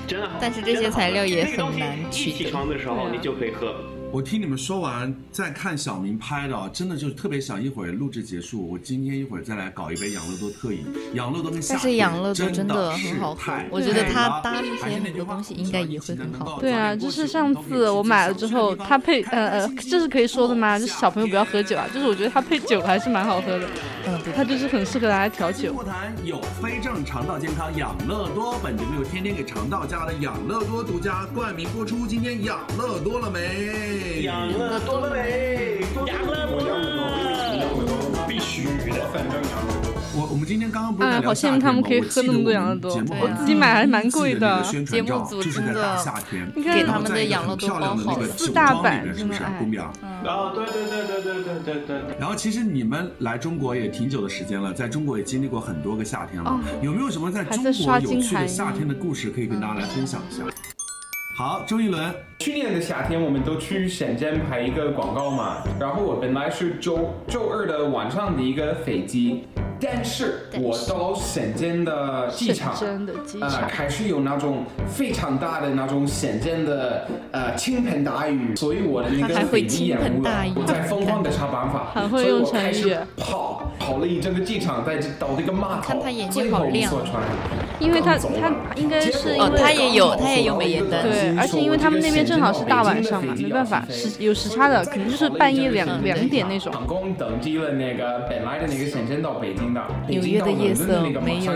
[0.07, 0.29] 真的。
[0.41, 2.39] 但是这些材料也很难取得。
[2.39, 3.75] 起床的时候你就可以喝。
[4.13, 10.87] 我听你们说完，再看小明拍的，真的就特别想一会儿录制结束，我今天一会儿再来搞一杯养乐多特饮。
[11.13, 16.59] 养乐多跟但是养乐多真的很好喝，我觉得它搭那些很多东西应该也会很好。
[16.61, 20.79] 对啊，就是上次我买了之后，它配呃呃，这是可以说的吗？
[20.79, 23.69] 就是小朋友不要喝酒啊，就是我觉得它配酒还是蛮好喝的。
[24.07, 25.75] 嗯，对，它就是很适合拿来调酒。
[25.85, 32.07] 谈有非正常道健康养乐多，本节目由天天给肠道加的养乐多独家冠名播出。
[32.07, 34.06] 今天养乐多了没？
[34.23, 35.81] 养乐多了没？
[36.07, 36.61] 养乐多，
[38.29, 39.93] 必须的，反正养乐多。
[40.19, 41.83] 我我们今天刚刚不是在聊夏天吗？
[41.85, 44.63] 我自己买还蛮贵的。
[44.63, 45.99] 节目组真的
[46.55, 49.41] 你看给他们的养乐多包好四大版，是不是？
[49.59, 49.93] 公表。
[50.03, 52.17] 啊，对对对对对对对对。
[52.19, 56.59] 然后其实你们来中国也挺久的时间了，在中国也经历过很多个夏天了。
[56.83, 60.43] 有没有什么在中国有趣的夏天的故事可以跟大家来分享一下？
[61.39, 62.03] 好，周一伦。
[62.39, 65.59] 去年的夏天，我们都去深圳拍一个广告嘛。
[65.79, 69.45] 然后我本来是周周二的晚上的一个飞机，
[69.79, 72.75] 但是我到深圳的机场，
[73.43, 80.31] 呃，开始有那种非常大的那种深圳的呃倾盆大雨，所以我的那个飞机延误了。
[80.55, 87.23] 我在疯狂的想办法，所以我开始跑跑了一整个机场，在到这个码头，最后一艘船。
[87.79, 96.73] 因为他他应该是哦，他也有他也有美颜灯，对，而且因为他们那边正好是大晚上嘛，没办法，时有时差的，可能就是半夜两两点那种。
[96.73, 101.53] 成功登机了那个本来的那个深圳到北京的，纽约的夜色没有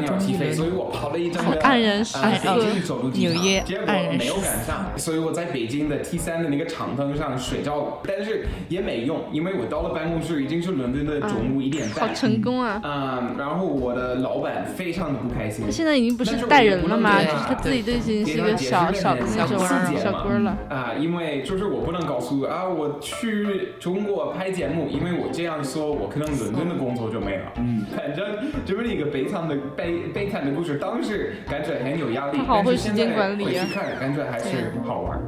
[0.52, 3.00] 所以我跑了一整个黯然失色。
[3.14, 12.08] 纽约黯然没有赶上，所以我在北京的 T 三的那个长凳上睡着，但是也没用，因为我到了办公室已经是伦敦的中午一点半。
[12.08, 12.80] 好成功啊！
[12.84, 15.64] 嗯，然后我的老板非常的不开心。
[15.70, 16.09] 现在已经。
[16.16, 17.22] 不是带人了吗？
[17.22, 19.58] 就是他自己都已经是一个小小的那种
[19.98, 20.92] 小哥了啊！
[20.98, 27.52] 因为就是我不能告诉啊，我去中国拍节目，因为我这样说，我可能伦敦的工作就没了。
[27.56, 28.26] 嗯， 反正
[28.64, 33.66] 这是一个悲惨的悲悲惨的故事，当时感觉很有压力，好会时间管理啊！
[33.72, 35.20] 看感觉还是好玩。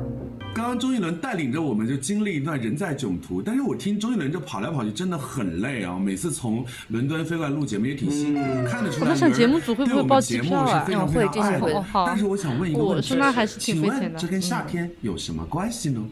[0.55, 5.98] 刚刚周杰伦带领着我们就经历一段人在囧途，但是我听周杰伦这跑来跑去真的很累啊！
[5.98, 9.11] 每次从伦敦飞过来录节目也挺辛苦，看得出来。
[9.11, 10.84] 我想节目组会不会报机票啊？
[11.07, 11.74] 会这些会。
[12.07, 13.16] 但是我想问一个问题，
[13.59, 16.03] 请问这跟夏天有什么关系呢？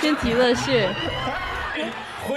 [0.00, 0.88] 天体热血。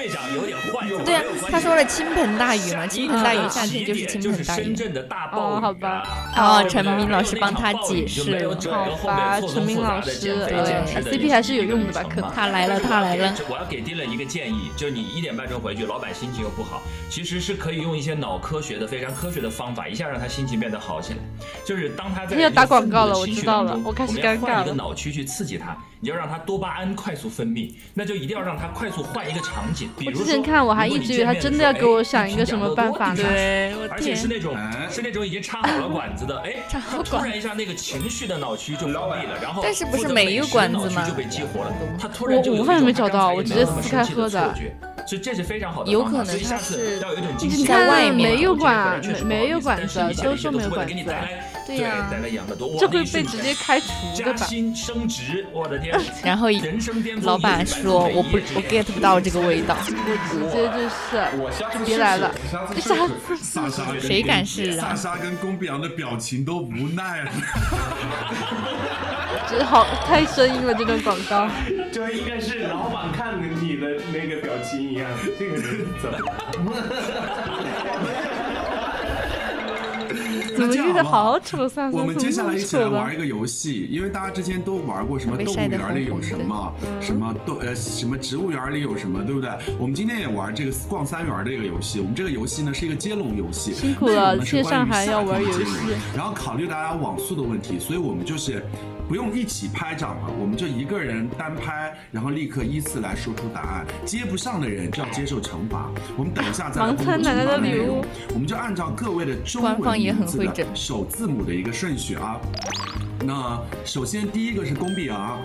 [0.06, 0.88] 会会长有点坏。
[1.04, 4.64] 对啊，他说了倾盆大雨嘛，倾盆大雨夏天就是倾盆大雨。
[4.64, 5.62] 深圳的大暴雨。
[5.62, 6.04] 好吧。
[6.36, 8.48] 哦，陈明老师帮他解释。
[8.70, 12.04] 好吧，陈明老师，对，CP 还是有用的吧？
[12.04, 13.34] 可他来了，他来了。
[13.50, 21.20] 我要给丁磊一个建议，就是你一点半钟回去，老板心情又不好，其实是可以用一些脑科学的、非常科学的方法，一下让他心情变得好起来。
[21.66, 24.64] 就是当他在要打广告了，我知道了，我开始尴尬了。
[24.64, 25.76] 一个脑区去刺激他，
[26.06, 29.90] 你要让他多巴胺快速分泌，那就一定要让他快速换一个场景。
[29.98, 34.56] 比如之前看我还一直以为他真的要给我想一个什么办法，对，而且是那种
[34.88, 36.58] 是那种已经插好了管子的，哎，
[37.04, 41.04] 突然一下那个情绪的脑区就封闭了，然后但是不是每一个管子吗？
[41.10, 44.54] 就被激活了，他突然就我饭也没找到，我直接撕开喝的。
[45.08, 47.00] 所以这是非常好的有可能他是
[47.66, 50.94] 在外面没有管，没有管子，都说没有管子。
[51.66, 52.08] 对呀，
[52.80, 53.88] 这会被直接开除
[54.24, 54.46] 的吧？
[54.76, 56.00] 升职，我的天！
[56.24, 56.48] 然后
[57.24, 59.94] 老板说：“我不，我 get 不到这个味道。”直
[60.52, 61.24] 接就是，
[61.86, 62.32] 别来了，
[63.42, 64.94] 萨莎，谁敢是啊？
[64.94, 67.32] 萨莎跟宫碧阳的表情都无奈了。
[69.48, 71.48] 这好太生硬了，这段广告。
[71.92, 75.08] 这应该是老板看你的那个表情一样，
[75.40, 76.10] 这个人怎
[76.64, 76.74] 么？
[80.56, 81.68] 怎么遇的好丑？
[81.68, 89.50] 算我们接下来一起来玩一个游戏，因为大家之前都玩过什么动物园里有什么，什么动呃什么植物园里有什么，对不对？
[89.80, 92.00] 我们今天也玩这个逛三园的一个游戏。
[92.00, 95.66] 我们这个游戏呢是一个接龙游戏，辛苦了，去上海要玩游戏。
[96.16, 98.66] 然后考虑大家网速的问题，所以我们就是。
[99.08, 103.86] 不用一起拍掌了，我们就一个人单拍，然后立刻依次来说出答案。
[104.06, 105.92] 接不上的人就要接受惩罚。
[106.18, 108.04] 我们等一下再来公布惩罚内容。
[108.34, 112.40] 我们就按照各位的中文名字的首字母的一个顺序啊。
[113.24, 115.40] 那首先第一个是龚碧昂，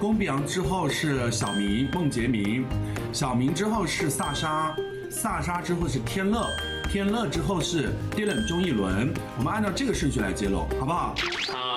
[0.00, 2.64] 龚碧昂之后是小明孟杰明，
[3.12, 4.74] 小明之后是萨莎，
[5.10, 6.46] 萨莎之后是天乐，
[6.90, 9.12] 天乐之后是 Dylan 钟意伦。
[9.38, 11.14] 我们按照这个顺序来揭露，好不好？
[11.52, 11.71] 好。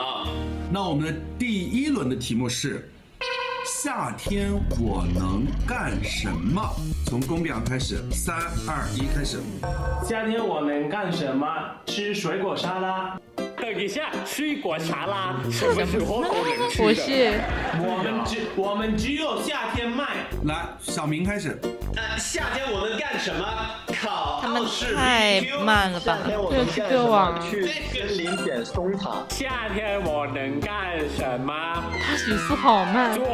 [0.76, 2.92] 那我们的第一轮的题目是：
[3.66, 6.62] 夏天我能干什么？
[7.06, 8.36] 从公表开始，三
[8.68, 9.40] 二一，开始。
[10.04, 11.48] 夏天我能干什么？
[11.86, 13.18] 吃水果沙拉。
[13.56, 16.84] 等一下，水果沙拉什么时候都能吃？
[16.84, 17.40] 不是，
[17.80, 20.28] 我们只我们只有夏天卖。
[20.44, 21.58] 来，小明开始。
[21.96, 23.46] 呃，夏天我能干什么？
[24.06, 26.20] 考奥视太慢了吧？
[26.26, 29.26] 对，去歌网去森林捡松塔。
[29.30, 31.52] 夏天我能干什么？
[31.92, 33.16] 他语速好慢。
[33.16, 33.26] 做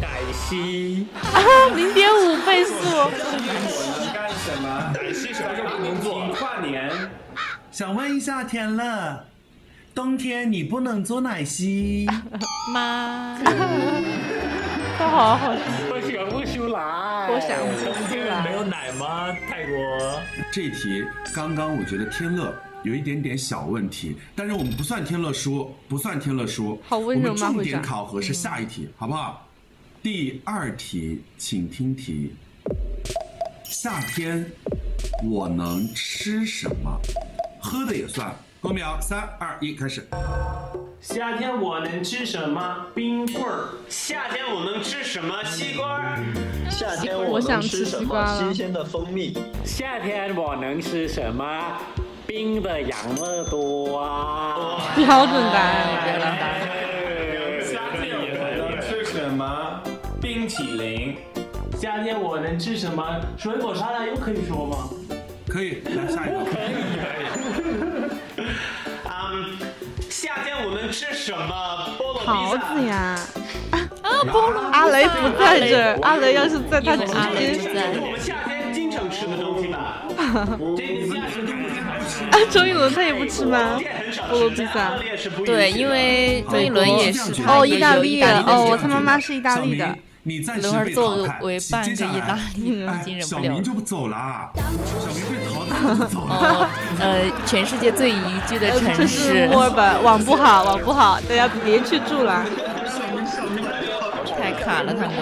[0.00, 1.08] 奶昔。
[1.34, 1.42] 啊，
[1.74, 2.72] 零点五倍速。
[2.74, 4.92] 夏天我能干什么？
[4.94, 6.28] 奶昔什么时候不能做？
[6.38, 6.88] 跨年。
[7.72, 9.24] 想问一下天乐，
[9.94, 12.06] 冬天你不能做奶昔
[12.72, 13.36] 吗？
[14.98, 15.48] 他好好
[15.90, 16.80] 我想不出来。
[17.50, 18.44] 我想不出来。
[18.44, 19.32] 没有奶吗？
[19.48, 20.20] 泰国。
[20.52, 26.80] 这题刚刚我觉得天乐有一点点小问题，但是我们不算天乐输，不算天乐输。
[26.84, 27.48] 好温柔吗？
[27.48, 29.48] 我们重点考核是下一题，好不好？
[30.02, 32.34] 第二题，请听题。
[33.64, 34.44] 夏天
[35.24, 37.00] 我能吃什么？
[37.60, 38.34] 喝的也算。
[38.62, 40.06] 公秒，三二一，开始。
[41.00, 42.86] 夏天我能吃什么？
[42.94, 43.70] 冰棍儿。
[43.88, 45.42] 夏天我能吃什么？
[45.42, 46.16] 西瓜。
[46.70, 48.24] 夏天我能吃什么？
[48.38, 49.36] 新鲜的蜂蜜。
[49.64, 51.76] 夏天我能吃什么？
[52.24, 54.80] 冰的养乐多。
[54.94, 56.60] 标准答案，标准答案。
[57.64, 58.22] 夏天我
[58.70, 59.82] 能吃什么？
[60.20, 61.16] 冰淇淋。
[61.80, 63.20] 夏天我能吃什么？
[63.36, 64.88] 水果沙拉又可以说吗？
[65.48, 66.44] 可以，来下一个。
[66.46, 66.72] 可以，
[67.60, 67.81] 可以。
[70.72, 71.96] 嗯，夏天我能吃什么？
[71.98, 73.18] 菠萝桃子呀。
[73.70, 73.78] 啊，
[74.24, 74.62] 菠萝。
[74.72, 77.12] 阿雷不在这，阿雷要是在，他直接。
[78.00, 80.02] 我们夏天经常吃的东西吧。
[82.30, 83.78] 啊，周一伦他也不吃吗？
[84.30, 84.92] 菠萝披萨。
[85.44, 87.42] 对，因为周一伦也是。
[87.46, 88.40] 哦，意大利的。
[88.46, 89.96] 哦，他妈妈是意大利的。
[90.24, 91.40] 你暂时被淘汰，
[91.82, 92.38] 接下来，
[92.86, 96.70] 哎，小明就不走了，小明被淘汰就走了。
[97.00, 102.46] 呃，全世界最宜居的城市墨尔本，网不好，网不好，大家别去住了。
[104.38, 105.16] 太卡了，他们，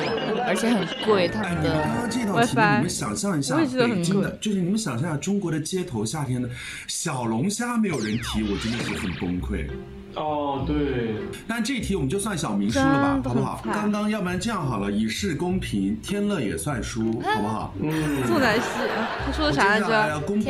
[0.47, 1.87] 而且很贵，他们的
[2.33, 2.77] WiFi。
[2.77, 3.67] 你们想象一下，北
[4.03, 6.49] 京的，就是你们想象一下中国的街头，夏天的
[6.87, 9.67] 小龙虾没有人提，我真的是很崩溃。
[10.15, 11.15] 哦，对，
[11.47, 13.63] 但这题我们就算小明输了吧，好不好？
[13.65, 17.75] 刚刚要不然这样好了，以示公平，天乐也算输，好不好？
[17.81, 18.27] 嗯。
[18.27, 18.65] 做奶昔，
[19.25, 20.21] 他说的啥来着？
[20.27, 20.43] 冰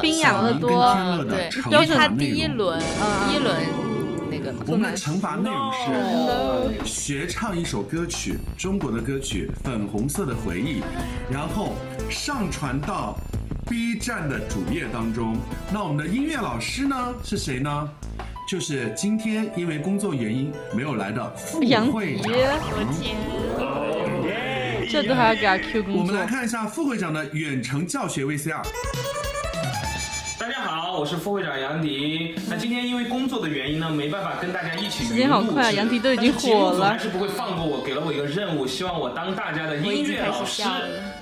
[0.00, 0.94] 冰养乐多，
[1.28, 2.80] 对，因为他第一轮，
[3.28, 3.56] 第一轮
[4.30, 4.54] 那个？
[4.66, 5.72] 我们的惩罚内容
[6.84, 10.80] 是学唱一首歌曲，中国的歌曲《粉红色的回忆》，
[11.30, 11.74] 然后
[12.08, 13.16] 上传到
[13.68, 15.36] B 站的主页当中。
[15.72, 17.88] 那我们的音乐老师呢是谁呢？
[18.46, 21.88] 就是今天因为工作原因没有来的副会长。
[21.90, 22.02] 我
[22.92, 23.16] 天！
[24.90, 26.02] 这都还要给他 Q 工作。
[26.02, 28.62] 我们来看一下副会长的远程教学 VCR。
[30.38, 32.34] 大家好，我是副会长杨迪。
[32.48, 35.04] 那今天因为工作的原因呢，没办法跟大家一起。
[35.04, 36.90] 时间好快啊，杨迪都已经火了。
[36.90, 40.62] 还是不会放过我，给了我一个任务，希望我当大家的音乐老师。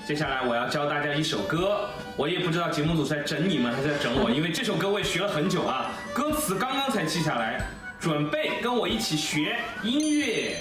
[0.06, 1.90] 接下来我要教大家一首歌，
[2.20, 7.66] 我也不知道节目组在整你们还是在整我，因为这首歌我也学了很久啊，歌词刚刚才记下来，
[7.98, 10.60] 准备跟我一起学音乐。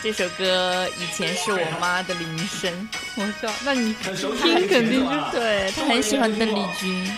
[0.00, 3.52] 这首歌以前是我妈的铃声，我笑。
[3.64, 7.10] 那你听肯定是对，她很喜欢邓丽君。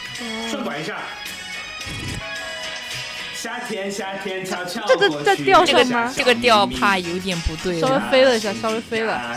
[0.48, 0.96] 顺拐一下。
[3.42, 6.12] 夏天，夏天悄悄这个在调上吗？
[6.14, 7.80] 这个调怕有点不对。
[7.80, 9.34] 稍微飞了一下，稍微飞了。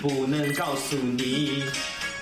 [0.00, 1.64] 不能告诉你，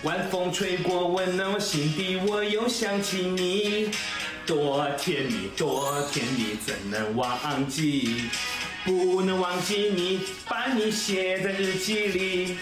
[0.02, 3.90] 晚风吹过，温暖我心底，我又想起你，
[4.46, 8.30] 多甜蜜，多甜蜜，怎能忘记？
[8.86, 12.56] 不能忘记你，把你写在日记里。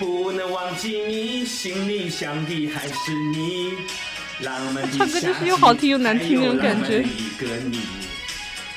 [0.00, 3.74] 不能忘记你，心里想的还是你。
[4.40, 7.02] 浪漫的唱歌就是又好听又难听那种感觉。
[7.02, 7.80] 一个你，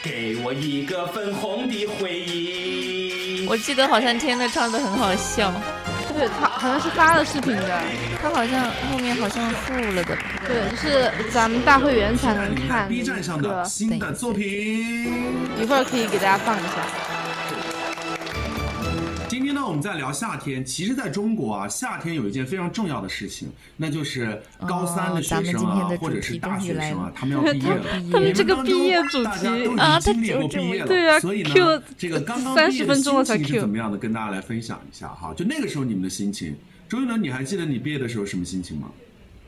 [0.04, 3.46] 给我一个粉红的回忆。
[3.48, 5.54] 我记得好像天乐唱的很好笑。
[6.18, 7.82] 对他好像是发了视频的，
[8.20, 10.18] 他好像后面好像付了的。
[10.48, 12.90] 对，就是咱们大会员才能看。
[12.90, 15.14] B 站上的新的作品，
[15.62, 16.88] 一会儿可以给大家放一下。
[19.58, 20.64] 今天呢，我们在聊夏天。
[20.64, 27.84] 其实，在中国啊，夏天有一件非常重要的事情，那就是高三的学生啊，或者是大学生啊，他们要毕业了。
[28.14, 33.98] 他们这个毕业主题啊，他经毕业了，对啊，所以呢，这个刚刚三十分钟了才 Q，是怎么样的？
[33.98, 35.34] 跟大家来分享一下哈。
[35.36, 36.56] 就那个时候你们的心情，
[36.88, 38.92] 周一伦，你还记得你毕业的时候什么心情吗？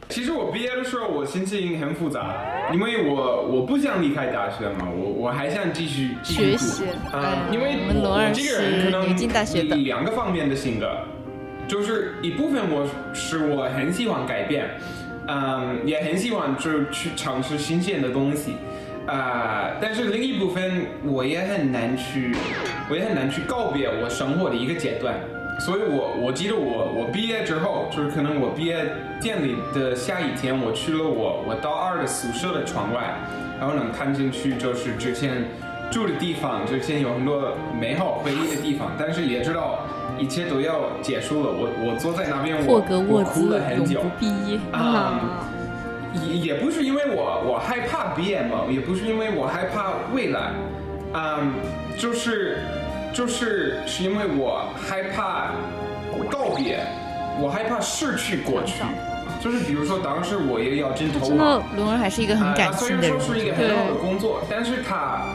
[0.10, 2.36] 其实我毕业的时候，我心情很复杂，
[2.74, 6.86] 因为我我不想离开大学嘛，我我还想继续学习。
[7.12, 10.90] 啊，因为我这个人可能两个方面的性格，
[11.68, 14.68] 就是一部分我是我很喜欢改变，
[15.28, 18.54] 嗯，也很喜欢就去尝试新鲜的东西，
[19.06, 22.36] 啊，但是另一部分我也很难去，
[22.90, 25.14] 我也很难去告别我生活的一个阶段。
[25.60, 28.86] 所以，我我记得我我毕业之后，就是可能我毕业
[29.22, 33.16] 典礼的下一天，我去了我我大二的宿舍的窗外，
[33.60, 35.44] 然后能看进去就是之前
[35.92, 39.86] 住的地方，之前有很多美好回忆的地方，但是也知道
[40.18, 41.52] 一切都要结束了。
[41.52, 44.02] 我我坐在那边，我我哭了很久。
[44.18, 45.44] 毕业啊，
[46.14, 50.54] 也也不是因为我我害怕毕业嘛，也不是因为我害怕未来，
[51.14, 51.52] 嗯，
[51.98, 52.60] 就是。
[53.14, 55.52] 就是是因为我害怕
[56.30, 56.80] 告别，
[57.40, 58.84] 我害怕逝去过去。
[59.42, 63.10] 就是比如说，当时我也要真投真的，龙儿还是一个很感性的人。
[63.10, 65.28] 虽然说是一个很好的工作，但是他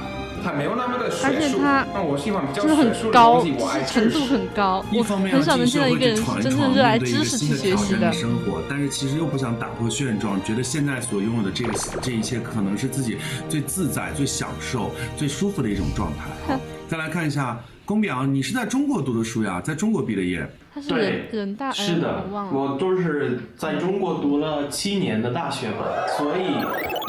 [0.44, 1.58] 他没有那么的学术。
[1.62, 3.42] 那我喜欢比较真的很高，
[3.86, 4.84] 程度很高。
[4.90, 8.12] 一方面，很少能见到一个人真正热爱知识去学习的。
[8.12, 11.72] 生活，但是其实又不想打破现状，觉得现在所拥有的这个
[12.02, 13.16] 这一切，可能是自己
[13.48, 16.58] 最自在、最享受、最舒服的一种状态。
[16.88, 17.58] 再来看一下。
[17.86, 19.60] 龚淼，你是在中国读的书呀？
[19.60, 20.48] 在中国毕的业？
[20.74, 25.84] 他是，人大是的，我都是在中国读了七年的大学嘛，
[26.16, 26.64] 所以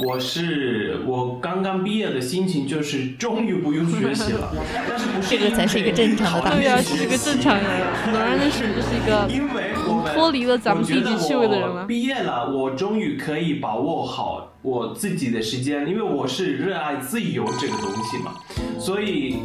[0.05, 4.51] 我是我刚刚毕业的心情就是终于不用学习了。
[4.89, 7.63] 但是不是这个才是一个正常的，对啊，是一个正常人。
[8.11, 11.85] 果然认识就是一个，因为我们脱离了咱们地级趣味的人了。
[11.85, 18.33] 毕业了，我终于可以把握好我自己的时间，因为我是热爱自由这个东西嘛，
[18.79, 19.37] 所以。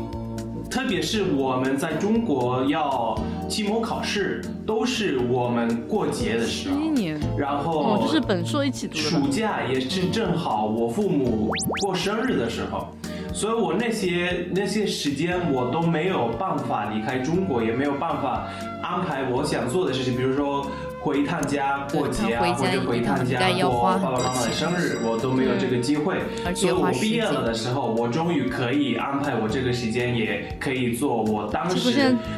[0.70, 3.18] 特别是我们在中国要
[3.48, 6.76] 期末考试，都是我们过节的时候。
[6.78, 7.18] 一年。
[7.36, 7.82] 然后。
[7.82, 9.00] 哦，就是本硕一起读的。
[9.02, 11.50] 暑假也是正好我父母
[11.82, 12.86] 过生日的时候，
[13.34, 18.46] 所以我那些那些时间我都没有办法离开中国，也没有办法
[18.80, 20.64] 安排我想做的事情，比如说。
[21.02, 26.20] 回一趟家过节啊，或者回一趟家过爸爸妈妈的生日，我都没有这个机会。
[26.54, 31.90] 所以我毕业了的时候，我终于可以安排我这个时间，也可以做我当时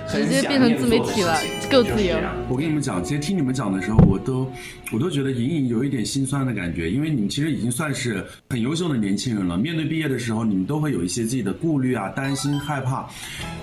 [0.09, 1.37] 直接变成自媒体了，
[1.69, 2.17] 够自由。
[2.49, 4.49] 我跟你们讲，其实听你们讲的时候，我都
[4.93, 9.59] 我都觉得隐隐有一点心酸的感觉，因为你们其实已经算是很优秀的年轻人了。
[9.59, 13.09] 面对毕业的时候，你们都会有一些自己的顾虑啊、担心、害怕。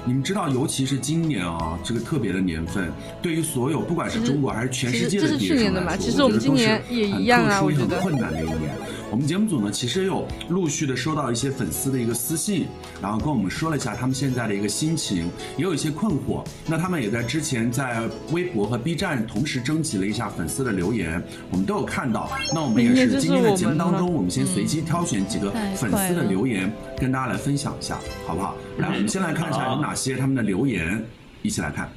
[0.03, 2.91] 你们知道，尤其是今年啊，这个特别的年份，
[3.21, 4.88] 对于所有不管是中国还是全。
[4.91, 5.95] 世界的这是去年的嘛？
[5.97, 7.99] 其实我们今年也一样啊，我觉得。
[7.99, 8.71] 很困难的一年，
[9.11, 12.65] 我们节目组呢，其实有陆续的收到一些粉丝的一个私信，
[13.01, 16.45] 然后跟我们说了一下他们现在的一个心情，也有一些困惑。
[16.65, 21.21] 那他们也在之前在微博和 B 站同时征集了一下粉丝的留言，
[21.51, 22.31] 我们都有看到。
[22.53, 28.55] 那我们也是今天的节目当中，我们先随机挑选几个粉丝的留言，跟大家来分享一下，好不好？
[28.77, 31.03] 来，我们先来看一下有哪些他们的留言，
[31.41, 31.89] 一起来看。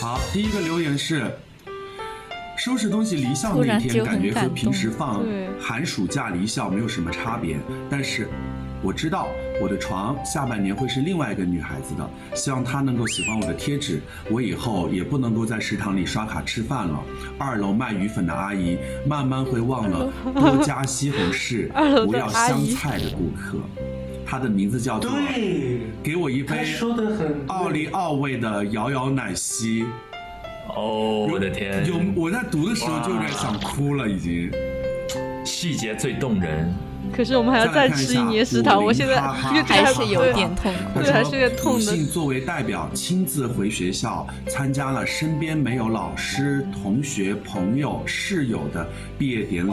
[0.00, 1.30] 好，第一个留言是。
[2.56, 5.22] 收拾东西离校那天，感觉和平时放
[5.60, 7.58] 寒暑假离校没有什么差别。
[7.90, 8.28] 但是，
[8.82, 9.28] 我知道
[9.60, 12.10] 我的床下半年会是另外一个女孩子的。
[12.34, 14.00] 希望她能够喜欢我的贴纸。
[14.30, 17.02] 我以后也不能够在食堂里刷卡吃饭了。
[17.38, 21.68] 二楼卖鱼粉的阿姨慢慢会忘了多加西红柿，
[22.06, 23.58] 不要香菜的顾客。
[24.30, 25.10] 她的名字叫做
[26.04, 26.64] 给我一杯
[27.48, 29.84] 奥利奥味的摇摇奶昔。
[30.68, 31.84] 哦，我的天！
[31.84, 34.48] 有我在读的时候就有点想哭了，已经。
[35.44, 36.72] 细节最动人。
[37.14, 41.80] 可是我们还要再吃一年食堂，我现在还是有点痛，对，还是有点痛的。
[41.80, 48.86] 信作为代表亲自回学校，参加了身边没有老师、同学、朋友、室友的
[49.18, 49.72] 毕业典礼，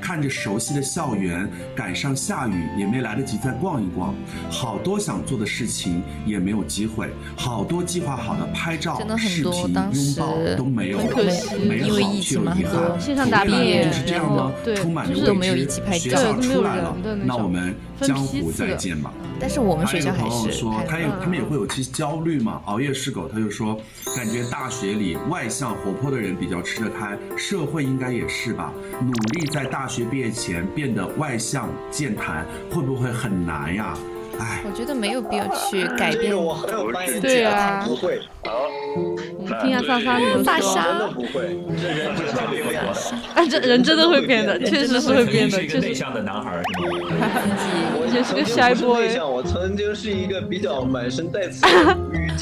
[0.00, 4.14] 看着熟悉的校园，赶上下雨也没来得及再逛一逛，
[4.50, 11.88] 好多想做的事情也没有机会，好多计划好的拍照、视频、拥抱都没有，美好
[12.20, 13.00] 却又遗憾。
[13.00, 14.52] 线上答辩就是这样吗？
[14.76, 15.80] 充满着未知，
[17.24, 19.12] 那我们江湖再见吧。
[19.40, 22.60] 但是我们学校还是说，他也他们也会有些焦虑嘛。
[22.66, 23.76] 熬夜是狗，他就说，
[24.16, 28.72] 感觉大学里外向活泼的人比较吃得开，社会应该也是吧。
[29.00, 33.96] 努力在大学毕业前变得外向健谈，会不会很难呀？
[34.38, 36.32] 哎，我觉得没有必要去改变。
[37.20, 38.20] 对啊，不会。
[39.62, 40.74] 听下莎莎怎么说？
[40.74, 42.82] 真的不会，这人真的会变。
[43.34, 45.58] 啊，这人真的会变的，确实是会变的。
[45.58, 46.62] 是一个内向的男孩。
[46.74, 49.18] 我 也是个 shy boy。
[49.20, 51.66] 我曾经是一个比较满身带刺、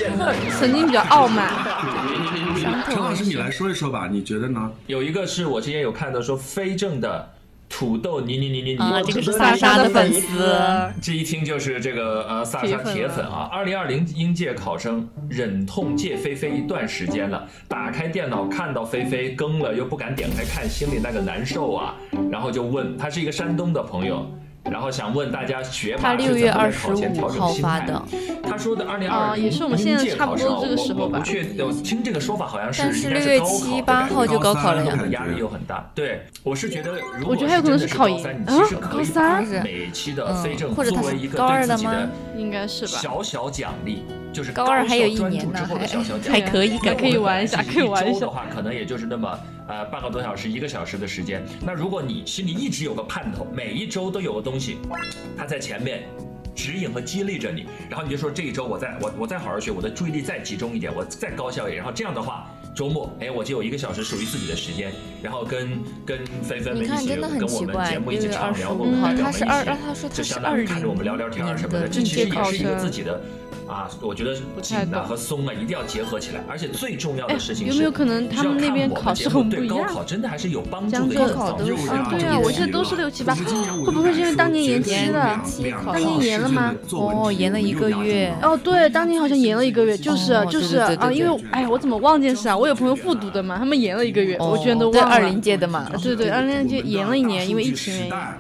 [0.59, 1.51] 曾经比较傲慢。
[2.87, 4.71] 陈老师，你来说一说吧，你觉得呢？
[4.87, 7.31] 有一个是我之前有看到说非正的。
[7.71, 10.55] 土豆泥泥泥泥泥，这个是萨莎的粉丝，
[11.01, 13.49] 这一听就是这个呃萨莎铁粉啊。
[13.51, 21.95] 二零二零应届考生忍痛借菲菲一段时间了，打开电脑看到菲菲更了，又不敢点开看，心里那个难受啊。
[22.31, 24.29] 然后就问他是一个山东的朋友。
[24.65, 28.03] 然后想问大家，学霸是怎么在考前调整心态的？
[28.43, 35.91] 他说的二零二零应届考生，我我不确定，听这个说法好像是但是六月七八号就高考了呀，压力又很大。
[35.95, 36.93] 对，我是觉得，
[37.27, 38.59] 我觉得还有可能是考研啊，
[38.91, 44.03] 高三每期的非正作为一个对自己的应该是吧，小小奖励，
[44.33, 45.75] 就是高二还有一年呢，还
[46.31, 48.21] 还可以，还可以玩一下，可以玩一下。
[48.21, 49.39] 的话，可能也就是那么。
[49.71, 51.47] 呃，半个多小时、一个小时的时间。
[51.65, 54.79] 那如果你心里一直有个盼头，每一周都有个东西，
[55.39, 56.03] 它在前面
[56.57, 61.77] 指引和激励着你，然后你就说这一周我再我我再好好学，我的注意力再集中一点，我再高效一点。
[61.77, 64.91] 然后这样的话，周末哎我就有一个小时属于自己的时间，
[65.23, 73.23] 然后跟跟菲菲们一起跟我们节目一起畅聊，我们代表们一起，就相当于看着我们聊聊天什么的，这其实也是一个自己的。
[73.71, 79.69] 啊，我觉得紧啊和松啊一定要结合起来，而且最重要的事情是，有没有可能他们那边考试很不一样？
[79.69, 81.15] 对高考真的还是有帮助的。
[81.15, 81.73] 高考都是
[82.11, 85.41] 对啊，我记得都是六七八，会不会是因为当年延期了？
[85.87, 86.75] 当年延了吗？
[86.91, 88.35] 哦，延了一个月。
[88.43, 92.57] 哦，对，当年好像延了一个月，就是就是啊，因为哎，我怎么忘件事啊？
[92.57, 95.15] 我有朋友复读的嘛，他们延了一个月，我居然都忘了。
[95.15, 98.13] 二零届的嘛，对对，二零届延了一年，因为疫情原因。
[98.13, 98.37] 啊，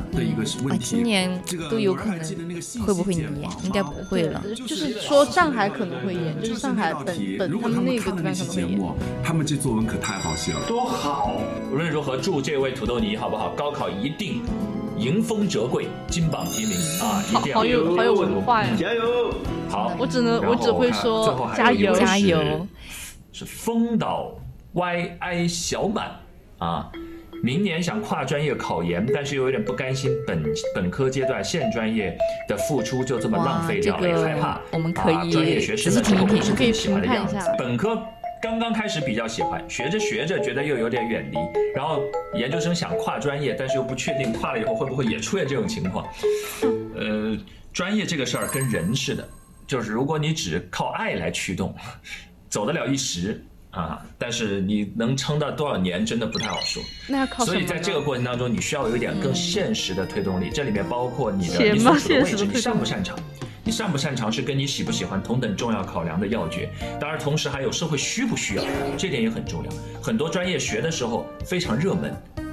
[0.80, 1.30] 今年
[1.70, 2.18] 都有可能
[2.84, 3.30] 会不会延？
[3.62, 5.19] 应该不会了，就是说。
[5.24, 8.80] 上海可能会演，就是上海本本他们那个地方可能会演。
[9.22, 11.32] 他们这作文可太好写了，多好！
[11.72, 13.50] 无论如何，祝这位土豆泥好不好？
[13.50, 14.42] 高考一定
[14.98, 17.22] 迎风折桂，金榜题名啊！
[17.32, 18.70] 好，好有好有文化呀！
[18.78, 19.34] 加油！
[19.68, 22.66] 好，我只能我只会说加油加油。
[23.32, 24.32] 是风岛
[24.74, 26.10] yi 小满
[26.58, 26.90] 啊。
[27.42, 32.16] 明年想跨专业考研，但是又有点不甘心本本科阶段现专业
[32.46, 37.36] 的付出就这么浪费掉，了，也害怕我们可以专业学生的时候不是以喜欢的样子。
[37.58, 38.02] 本科
[38.42, 41.36] 刚刚开始比较喜欢，学着学着觉得又有点远离，
[41.74, 42.02] 然后
[42.34, 46.06] 研究生想跨专业，但是又不确定跨了以后会不会也出现这种情况。
[46.94, 47.38] 呃，
[47.72, 49.26] 专业这个事儿跟人似的，
[49.66, 51.74] 就是如果你只靠爱来驱动，
[52.50, 53.42] 走得了一时。
[53.70, 54.00] 啊！
[54.18, 56.82] 但是你能撑到多少年，真的不太好说。
[57.08, 60.50] 那要靠所以在这个过程当中，你需要有一点更现实的推动力。
[60.52, 63.18] 这里面包括你的你所处的位置，你擅不擅长？
[63.62, 66.68] 你擅不擅长是跟你喜不喜欢同等重要考量的要诀。
[66.98, 68.64] 当然，同时还有社会需不需要，
[68.96, 69.70] 这点也很重要。
[70.02, 72.12] 很多专业学的时候非常热门，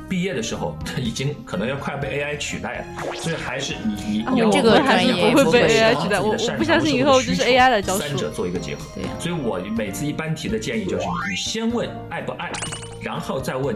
[0.09, 6.19] 毕业的时候，他已经可能要快被 AI 取代了，所以还是你你要这个还是不会被 AI 取代。
[6.19, 7.99] 我我不相信以后就是 AI 来教书。
[7.99, 8.81] 三者做一个结合。
[8.95, 9.03] 对。
[9.19, 12.51] 所以我每次一般提的建议就是，你先问爱不爱，
[13.01, 13.75] 然后再问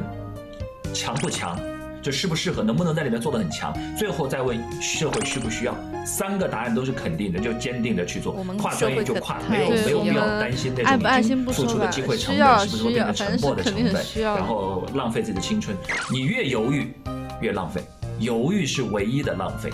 [0.94, 1.60] 强不强。
[2.02, 5.76] 就适不适合，能不能在里面做的很强，最后再问社会需不需要，
[6.06, 8.34] 三个答案都是肯定的，就坚定的去做。
[8.58, 15.78] 跨专业就跨，没有没有必要担心那种付出的机会成本是不是会变成沉默的成本，然后浪费自己的青春。
[16.12, 16.92] 你越犹豫，
[17.40, 17.84] 越浪费，
[18.20, 19.70] 犹豫是唯一的浪费。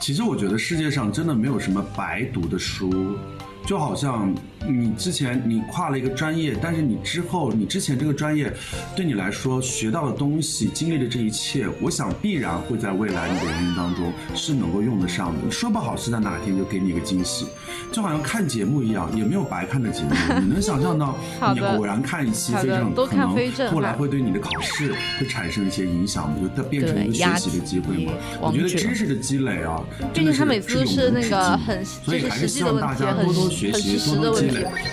[0.00, 3.16] 其实我觉得世界上真的没有什么白读的书。
[3.64, 4.34] 就好像
[4.68, 8.52] 你之前你跨了一个专业，但是你之后你之前这个专业，
[8.94, 15.50] 对你来说学到的东西、经历的这一切，我想必然会在未来你的人生当中是能够用得上的。
[15.50, 17.46] 说不好是在哪天就给你一个惊喜，
[17.92, 20.10] 就好像看节目一样，也没有白看的节目。
[20.40, 21.16] 你能想象到
[21.54, 26.36] 你偶然看一期非常，可能后来会对你的考试会产生一些影响吗？
[26.40, 28.12] 就它变成一个学习的机会吗？
[28.40, 29.82] 我觉得知识的积累啊，
[30.12, 33.50] 毕竟他每次都是那个很所以还是希望大家多多。
[33.52, 34.40] 学习多多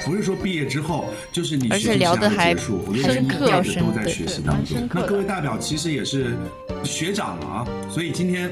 [0.05, 4.77] 不是说毕业之后就是你学习的结束，我觉得是一辈子都在学习当中。
[4.93, 6.35] 那各位代表其实也是
[6.83, 8.51] 学长了啊，所以今天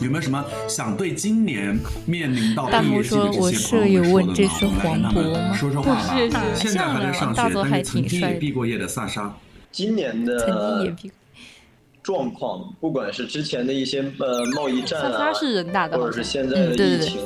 [0.00, 5.54] 有没有什么想对今年面临到毕业季的这些朋友们说的呢？
[5.54, 6.14] 说说话吧。
[6.54, 9.34] 现在还在上学，但是曾经也毕过业的萨莎，
[9.70, 10.94] 今年的。
[12.02, 15.32] 状况，不管是之前的一些呃贸易战啊，
[15.92, 17.20] 或者是现在的疫情，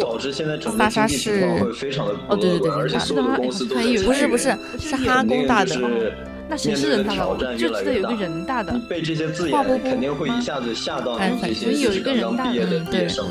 [0.00, 5.74] 导致现在整个经济情况会非常的不乐观，而且所有的公司都在不是不是是哈工大的，
[6.48, 7.56] 那谁是人大的？
[7.56, 8.78] 就记得有个人大的。
[8.88, 13.26] 被这些字眼肯定会一下子吓到你这些刚刚毕业的毕业生。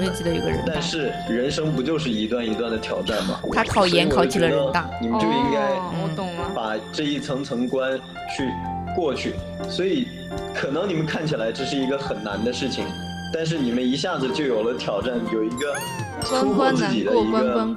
[0.65, 3.39] 但是人生不就是一段一段的挑战吗？
[3.53, 5.69] 他考研考进了人大，你们就应该
[6.01, 7.97] 我懂了，把这一层层关
[8.35, 8.51] 去
[8.95, 9.35] 过去，
[9.69, 10.07] 所以。
[10.53, 12.85] 可能你们看起来这是一个很难的事情，
[13.33, 15.75] 但是你们一下子就有了挑战，有一个
[16.21, 17.67] 突破自己的一个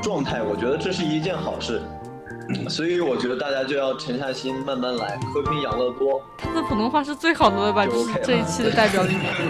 [0.00, 1.82] 状态，我觉得这是一件好事。
[2.68, 6.22] 所以我觉得大家就要沉下心，慢慢来，和平养乐多。
[6.38, 7.84] 他的普通话是最好的了吧？
[7.84, 9.34] 就是这一期的代表里面。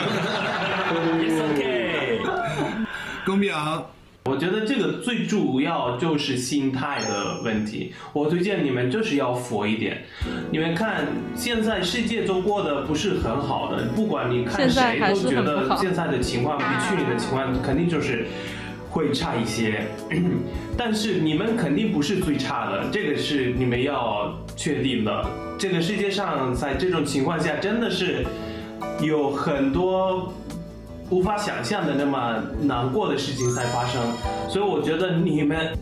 [3.25, 3.85] 公平啊！
[4.31, 7.93] 我觉得这个最主要就是心态的问题。
[8.13, 10.05] 我推荐你们就是要佛一点。
[10.53, 11.05] 你们看，
[11.35, 18.27] 现在世界都过得不是很好的，不管你看谁都觉得现在的情况比去年的情况肯定就是
[18.89, 19.83] 会差一些。
[20.79, 25.27] 但是你们肯定不是最差的，这个是你们要确定的。
[25.59, 28.25] 这个世界上在这种情况下真的是
[29.03, 30.33] 有很多。
[31.11, 34.01] 无法想象的那么难过的事情在发生，
[34.49, 35.77] 所以我觉得你们，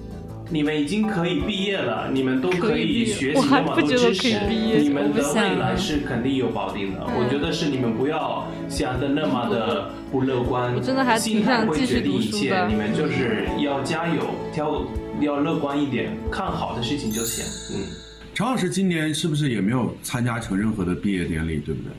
[0.48, 7.00] 你们已经可以毕业了，你们都可以 学习那么多知识，你们的未来是肯定有保定的。
[7.04, 10.72] 我觉得是你们不要想的那么的不乐观，
[11.18, 14.82] 心态会决定一切，你们就是要加油，挑
[15.20, 17.44] 要乐观一点，看好的事情就行。
[17.76, 17.84] 嗯，
[18.32, 21.92] 陈老师今年是不是也没有参加成任何的毕业典礼，对不对？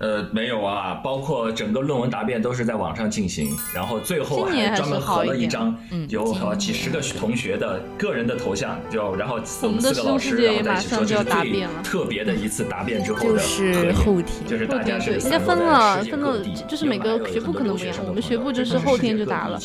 [0.00, 5.76] 呃，没有啊，包括整个论文答辩都是在网上进行，然后最后还专门合了一张
[6.08, 19.58] 有几十个同学的个人的头像，就然后我们四个老师然后在一起说这是最特别的一次答辩之后的就是后天，就是大家是人家分了分了，就是每个学部可能不一样，我们学部就是后天就答了，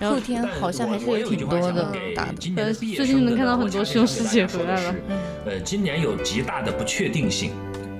[0.00, 4.94] 后天好像还是有挺多的答的，呃，最近能看到很多师兄师姐回来了。
[5.46, 7.52] 呃，今年有极大的不确定性。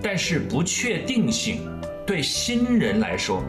[0.02, 1.60] 但是不确定性
[2.04, 3.42] 对新人来说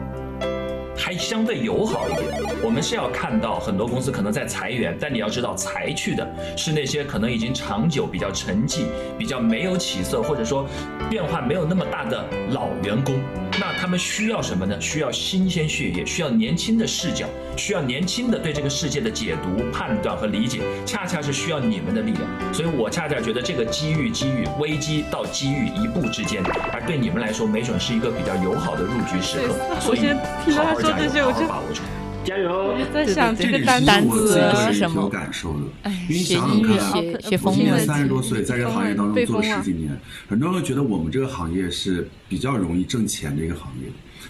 [0.96, 2.28] 还相对友好一点。
[2.62, 6.26] 我们是要看到很多公司可能在裁员，但你要知道裁去的
[6.56, 8.84] 是那些可能已经长久、比较沉寂、
[9.18, 10.66] 比较没有起色，或者说
[11.10, 13.16] 变化没有那么大的老员工。
[13.60, 14.80] 那他们需要什么呢？
[14.80, 17.26] 需要新鲜血液，需要年轻的视角，
[17.56, 22.22] 需要年轻的对这个世界的解读、判断和理解，恰恰是需要你们的力量。
[22.52, 26.42] 所以我恰恰觉得这个机遇、机遇、危机到机遇一步之间，
[26.72, 29.54] 而对你们来说，没准是一个比较友好的入局时刻。
[29.80, 30.12] 所以
[30.56, 31.82] 好好加油，好好把握住。
[32.24, 32.50] 加油！
[32.50, 35.02] 我就在想这个单单词是什么？
[35.02, 37.04] 有感受的，因为想想看，
[37.42, 39.96] 我今年三十多岁，在这个行业当中做了十几年，
[40.28, 43.88] 很多人会觉得我们这个行业是比较容易挣钱的一个行业，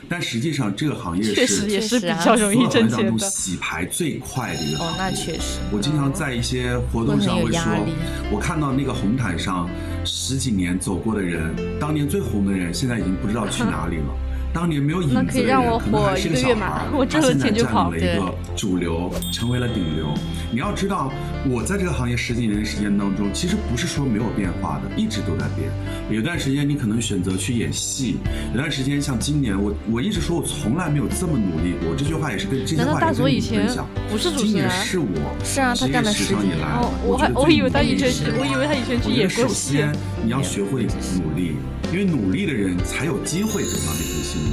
[0.09, 4.93] 但实际上这个行业是确实也是比较容易挣钱的，洗牌最快的一个行业。
[4.93, 5.61] 哦，那确实。
[5.71, 7.87] 我经常在一些活动上会说，
[8.31, 9.69] 我看到那个红毯上
[10.05, 14.15] 十几年走过的人，当年最红的人，现在已经不知道去哪里了。
[14.55, 20.15] 当年没有影子的人，可能还是个小孩， 他现在占领了一个主流，成为了顶流。
[20.53, 21.13] 你要知道，
[21.51, 25.69] 我在这个行业十几年的时间当中，其实不是说没有变化的，一直都在变。
[26.09, 28.19] 有段时间你可能选择去演戏，
[28.53, 31.93] 有段时间像今年，我我一直说我从来没有这么努力过。
[31.97, 33.85] 这句话也是跟这句话也是跟你分享。
[34.09, 36.57] 不是主持人，今年是我是啊，他干了十几年，
[37.05, 39.43] 我还我以为他以前是，我以为他以前去演过戏。
[39.43, 39.93] 首先
[40.23, 40.87] 你要学会
[41.19, 41.57] 努力，
[41.93, 44.44] 因为努力的人才有机会得到这份幸运。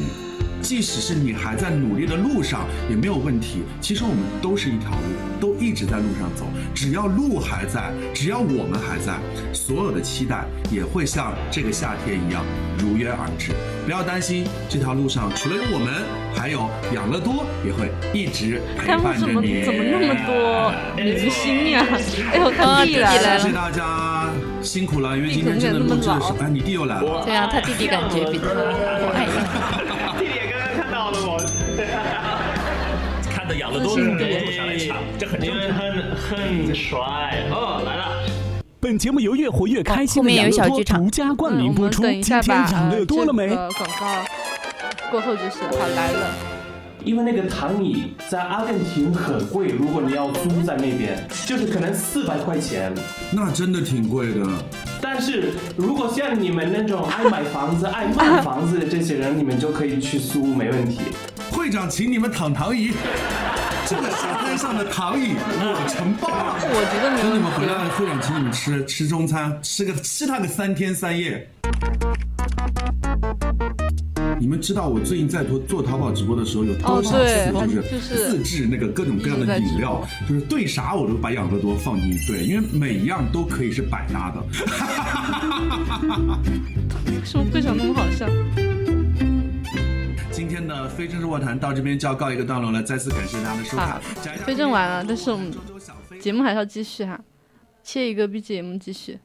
[0.62, 3.64] 即使是你还在努力的路上，也没有问题。
[3.82, 6.46] 其实我们都是一条路，都一直在路上走。
[6.74, 9.18] 只要路还在，只要我们还在，
[9.54, 12.46] 所有的期待也会像这个夏天一样
[12.78, 13.52] 如约而至。
[13.86, 19.64] 不要担心，这条路上除了有我们，还有养乐多也会一直陪伴着你。
[19.66, 21.84] 怎么那么多明星呀？
[22.32, 23.39] 哎呦，他弟弟来了！
[23.39, 24.30] 谢谢大家
[24.62, 27.26] 辛苦了，因为今天真的录制的是，哎，你弟又来了。
[27.26, 28.46] 对啊，他弟弟感觉比他
[29.18, 29.41] 矮一
[33.80, 33.84] 点。
[33.84, 35.80] 养乐多的人上来抢，这很正常。
[35.80, 38.24] 很很帅哦，来了。
[38.80, 42.01] 本节目由越活越开心的养乐多独家冠名播出。
[42.03, 43.47] 今天养乐多了没？
[43.47, 43.69] 广
[43.99, 44.26] 告
[45.11, 46.34] 过后就是好来了。
[47.03, 51.17] 因为那个躺椅在阿根廷很贵，如果你要租在那边，
[51.47, 52.93] 就是可能四百块钱。
[53.32, 54.47] 那真的挺贵的。
[55.01, 60.99] 但是如果像你们那种爱买房子、爱卖房子的这些人，你们就可以去租，没问题。
[61.52, 62.91] 会长，请你们躺躺椅。
[63.86, 66.56] 这个沙滩上的躺椅我承包了。
[66.64, 71.49] 我觉得等你们回来，会长请你们吃吃中餐，吃个吃他个三天三夜。
[74.39, 84.41] 你们知道我最近在做做淘宝直播的时候有多少次就是自制那个各种各样的饮料，就是对啥我都把养乐多放进去兑，因为每一样都可以是百搭的。
[87.08, 88.26] 为什么会长那么好笑？
[90.52, 94.02] 今天的非正式卧谈到这边就要告一个段落了，再次感谢大家的收看。
[94.45, 95.49] 非正完了，但是我们
[96.20, 97.18] 节目还是要继续哈，
[97.82, 99.18] 切一个 BGM 继续。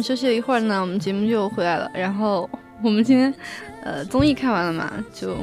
[0.00, 1.90] 嗯，休息了一会儿呢，我们节目就回来了。
[1.94, 2.48] 然后
[2.82, 3.32] 我们今天，
[3.84, 5.36] 呃，综艺看完了嘛，就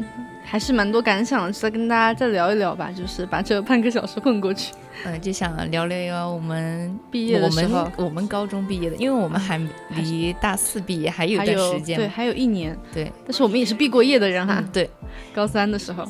[0.44, 4.74] 还是蛮多感想，再跟大家再聊一聊吧，就是把这半个小时混过去。
[5.06, 9.62] 嗯，就想聊聊聊我们毕业的时候，我们高中毕业的，因为我们还
[9.96, 13.12] 离大四毕业还有一段时间，对，还有一年，对。
[13.24, 14.90] 但是我们也是毕过业的人哈，对，
[15.36, 16.04] 高三的时候。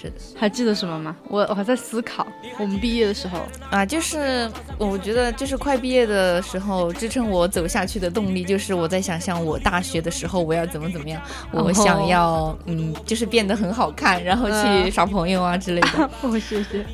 [0.00, 1.14] 是的，还记得什么吗？
[1.28, 2.26] 我我还在思考，
[2.58, 3.40] 我们毕业的时候
[3.70, 11.20] 啊，就是我觉得就是快毕业的时候，支撑我走下去的动力就是我在想象我大学的时候我要怎么怎么样，
[11.52, 16.10] 我想要嗯，就是变得很好看，然后去耍朋友啊之类的。
[16.22, 16.86] 我谢谢，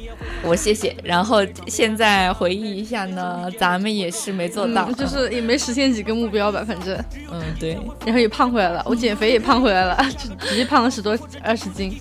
[0.42, 0.96] 我谢谢。
[1.04, 6.96] 然后现在回忆一下呢，咱们也是没做到，就是也没实现几个目标吧，反正
[7.30, 11.96] 嗯对，然后也胖回来了，我减肥也胖回来了，就直接胖了十多二十斤。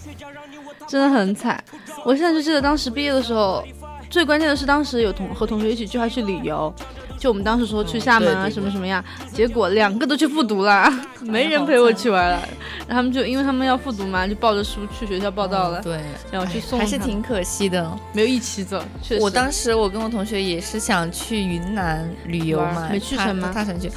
[0.87, 1.61] 真的很惨，
[2.03, 3.63] 我现在就记得当时毕业的时候，
[4.09, 6.73] 最关键的是当时有同和同学一起计划去旅游，
[7.17, 12.39] 就我们当时说去厦门啊什么什么呀，结果两个都去复读了，没人陪我去玩了，
[12.87, 15.99] 然后他们就因为他们要复读嘛，就抱着书去学校报道了，对，
[16.31, 18.83] 然后去送，还是挺可惜的，没有一起走。
[19.19, 23.51] 我当时我跟我同学也是想去云南旅游嘛，没去成吗？
[23.53, 23.91] 他想去。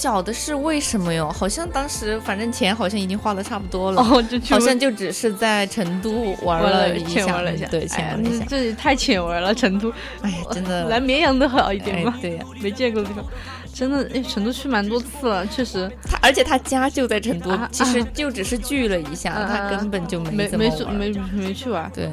[0.00, 1.30] 小的是为什么哟？
[1.30, 8.42] 好像当时反正钱好像已经花的差不多了，哦，就好像就只是在成都玩了一下，玩了一下，对，浅玩了一下。
[8.48, 9.92] 这太浅玩了，成都，
[10.22, 13.22] 哎呀，真的， 来绵阳的好一点嘛，对呀，没见过的地方。
[13.72, 15.90] 真的，哎，成都去蛮多次了，确实。
[16.02, 21.90] 他而且他家就在成都，其实就只是聚了一下，他根本就没没没没去玩。
[21.94, 22.10] 对，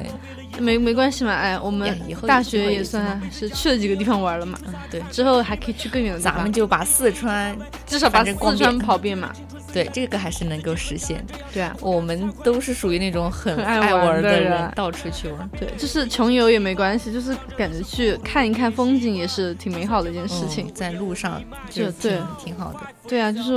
[0.58, 1.94] 没没关系嘛，哎，我们
[2.26, 4.58] 大学也算是去了几个地方玩了嘛。
[4.90, 6.34] 对，之后还可以去更远的地方。
[6.34, 7.56] 咱们就把四川
[7.86, 9.32] 至少把四川跑遍嘛。
[9.72, 11.24] 对，这个还是能够实现。
[11.52, 15.48] 对啊，我们都是属于那种很爱玩的人，到处去玩。
[15.58, 20.72] 对，就是穷游也没关系，就是感觉去看一看风景也是挺美好的一件事情。
[20.72, 22.18] 在路上就对。
[22.38, 23.52] 挺好的，对啊，就是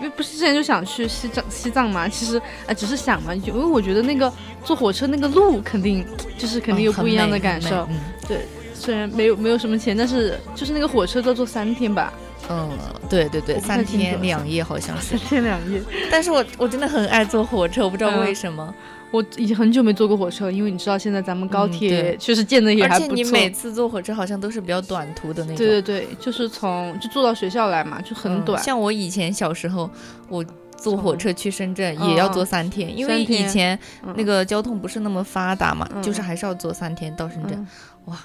[0.00, 2.36] 因为不是之前就想去西藏西藏嘛，其实
[2.66, 4.32] 啊只是想嘛，因为我觉得那个
[4.64, 6.04] 坐火车那个路肯定
[6.36, 7.88] 就是肯定有不一样的感受。
[8.26, 8.40] 对，
[8.74, 12.12] 虽然没有没有什么钱，但是就是那个火车都坐三天吧。
[12.48, 12.70] 嗯，
[13.08, 15.16] 对对对，三天两夜好像是。
[15.16, 18.74] 三天两夜， 但是我我真的很爱坐火车，我不知道为什么。
[19.10, 23.12] 我已经很久没坐过火车，因为你知道现在咱们高铁确实建的也还不错。
[23.12, 25.56] 而且你每次坐火车好像都是比较短途的那种。
[25.56, 28.62] 对对对，就是从就坐到学校来嘛，就很短。
[28.62, 29.88] 像我以前小时候，
[30.28, 30.44] 我
[30.76, 33.78] 坐火车去深圳也要坐三天，因为以前
[34.14, 37.66] 那个交通不是那么发达嘛，就是还是要坐三天到深圳。
[38.04, 38.18] 哇，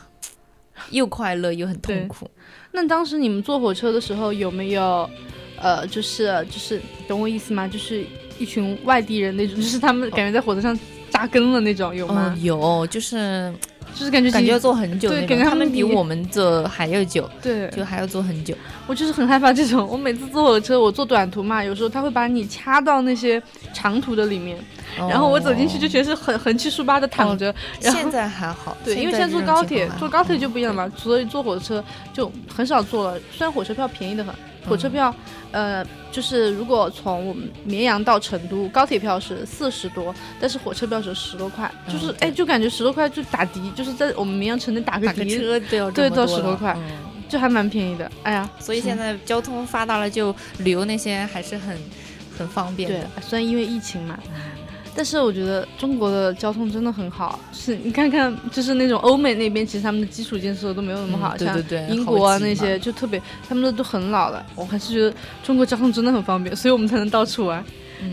[0.89, 2.29] 又快乐又很痛苦。
[2.73, 5.09] 那当时你们坐火车的时候有没有，
[5.55, 7.65] 呃，就是就是懂我意思吗？
[7.65, 8.05] 就是。
[8.39, 10.77] 一群外地人那种，就是他们感觉在火车上
[11.11, 12.35] 扎根了那种，有吗？
[12.41, 13.53] 有，就是
[13.95, 18.55] 就是感觉感觉要坐很久，对，感觉他们比我们坐还要久，对，就还要坐很久。
[18.87, 23.41] 我就是很害怕这种，我每次坐火车，我坐短途嘛，有时候他会把你掐到那些
[23.73, 24.57] 长途的里面，
[24.97, 27.53] 然后我走进去就全是横横七竖八的躺着。
[27.79, 33.19] 现在还好，对，因为现在坐高铁，坐高铁就不一样嘛，所以坐火车就很少坐了。
[33.31, 34.33] 虽然火车票便宜的很。
[34.65, 35.13] 火车票，
[35.53, 46.75] 呃，就是如果从我们绵阳到成都，高铁票是四十多，但是火车票是十多块，就是哎，就感觉十多块就打的，就是在我们绵阳城内打个的车都要对，到十多块，
[47.29, 48.11] 就还蛮便宜的。
[48.23, 51.77] 哎呀，所以现在交通发达了，就旅游那些还是很
[52.37, 52.99] 很方便的。
[52.99, 54.19] 对，虽然因为疫情嘛。
[54.95, 61.57] 但是我觉得中国的交通真的很好，是你看看，就是那种欧美那边，其实他们的基础建设都没有那么好，像
[61.89, 64.45] 英国啊那些就特别，他们的都很老了。
[64.55, 65.13] 我还是觉得
[65.43, 67.63] 中国交通真的很方便，所以我们才能到处玩。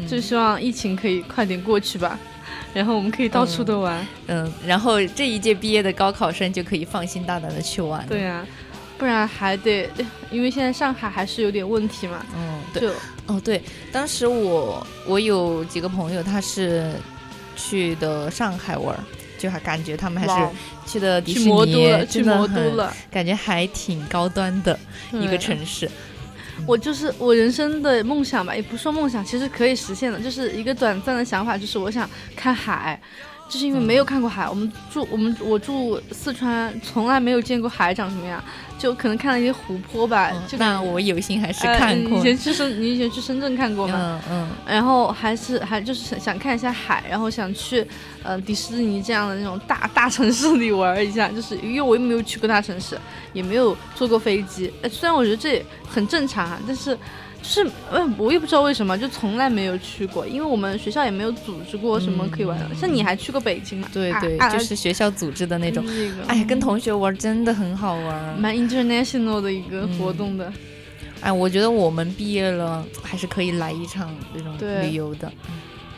[0.09, 2.19] 就希望疫情可以快点过去吧，
[2.73, 4.07] 然后我们可以到处都玩。
[4.29, 8.07] 嗯，然后这一届毕业的高考生就可以放心大胆的去玩。
[8.09, 8.47] 对呀。
[9.01, 9.89] 不然还得，
[10.31, 12.25] 因为现在上海还是有点问题嘛。
[12.37, 12.91] 嗯，对。
[13.27, 16.93] 哦，对，当时我我有几个朋友，他是
[17.57, 18.95] 去的上海玩，
[19.39, 20.49] 就还感觉他们还是
[20.85, 24.79] 去的迪士尼，去魔都了，感觉还挺高端的
[25.13, 25.91] 一个城市。
[26.67, 33.01] 我就是我人生的梦想吧，也不说梦想，其实可以实现的，就是一个短暂的想法，就是我想看海。
[33.51, 38.43] 就是因为没有看过海，我们住我们我住四川，从来没有见过海长什么样，
[38.79, 40.31] 就可能看了一些湖泊吧。
[40.47, 42.17] 就那我有幸还是看过。
[42.17, 44.23] 以前去深，你以前去深圳看过吗？
[44.31, 44.49] 嗯嗯。
[44.65, 47.85] 然后还是还就是想看一下海，然后想去
[48.23, 52.97] 呃迪士尼这样的那种大大城市里玩一下，就是因为我又没有去过大城市，
[53.33, 54.73] 也没有坐过飞机。
[54.89, 56.97] 虽然我觉得这也很正常啊，但是。
[57.43, 62.75] 是，嗯，我也不知道为什么，就从来没有去过，因为我们学校也没有组织过什么可以玩的。
[62.75, 63.89] 像你还去过北京嘛？
[63.93, 65.85] 对对，就是学校组织的那种。
[66.27, 70.53] 哎，跟同学玩真的很好玩，蛮 international 的一个活动的。
[71.21, 75.31] 哎，我觉得我们毕业了还是可以来一场这种旅游的。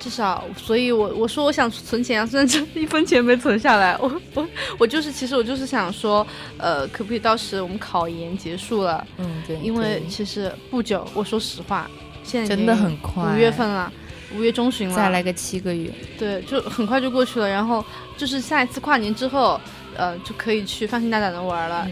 [0.03, 4.49] 至少，所以我我说我想存钱啊，虽然这一分钱没存下来， 我我
[4.81, 6.27] 我就是其实我就是想说，
[6.59, 11.89] 呃，可不可以到时我们考研结束了，嗯对，因为其实不久，我说实话，
[12.25, 13.93] 现在真的很快，五月份了，
[14.37, 15.89] 五月中旬了，再来个七个月，
[16.19, 17.49] 对，就很快就过去了。
[17.49, 17.85] 然后
[18.17, 19.61] 就是下一次跨年之后，
[19.97, 21.87] 呃，就可以去放心大胆的玩了。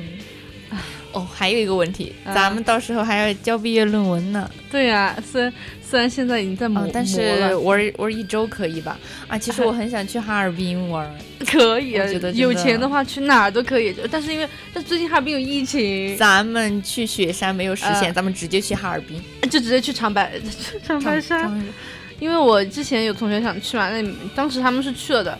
[1.12, 4.48] 哦，还有一个问题，咱们到时候还要交毕业论文呢。
[4.70, 5.52] 对呀，虽然
[5.90, 8.96] 虽然现在已经在磨，但是玩玩一周可以吧？
[9.26, 11.12] 啊，其实我很想去哈尔滨玩。
[11.44, 13.92] 可以啊，有钱的话去哪儿都可以。
[14.08, 19.20] 但是因为但最近哈尔滨有疫情，咱们去雪山没有实现，咱们直接去哈尔滨，
[19.50, 20.32] 就直接去长白
[20.86, 21.50] 长白山。
[22.20, 25.36] 因为我之前有同学想去嘛，那当时他们是去了的，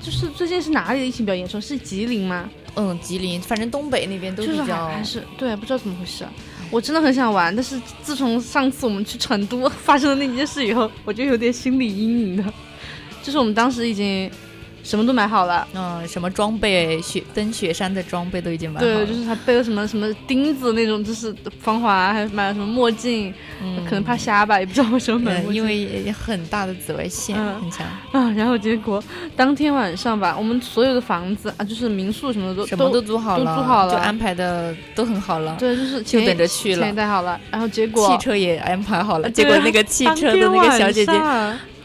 [0.00, 1.60] 就是最近是哪里的疫情比较严重？
[1.60, 2.48] 是吉林吗？
[2.76, 6.24] 嗯，吉林，反正东北那边都比较还是对，不知道怎么回事。
[6.70, 12.54] 我真的很想玩，但是自从上次我们去成都发生了那件事以后，我就有点心理阴影了。
[13.22, 14.30] 就是我们当时已经。
[14.86, 18.94] 什么都买好了，嗯，什么装备雪登雪山的装备都已经买好了。
[18.94, 25.42] 对，就是还背了什么什么钉子那种，就是防滑，还买了什么墨镜，嗯，可能怕瞎吧，也不知道为什么买。
[25.50, 28.30] 因为很大的紫外线很强啊。
[28.30, 29.02] 然后结果
[29.34, 35.56] 当天晚上吧，我们所有的房子啊，就是民宿什么的都什么都租好了，都租好了，就安排的都很好了。
[35.58, 41.12] 对，就是就等着去了，钱也带好了，然后结果汽车也安排好了，结果那个汽车的那个小姐姐。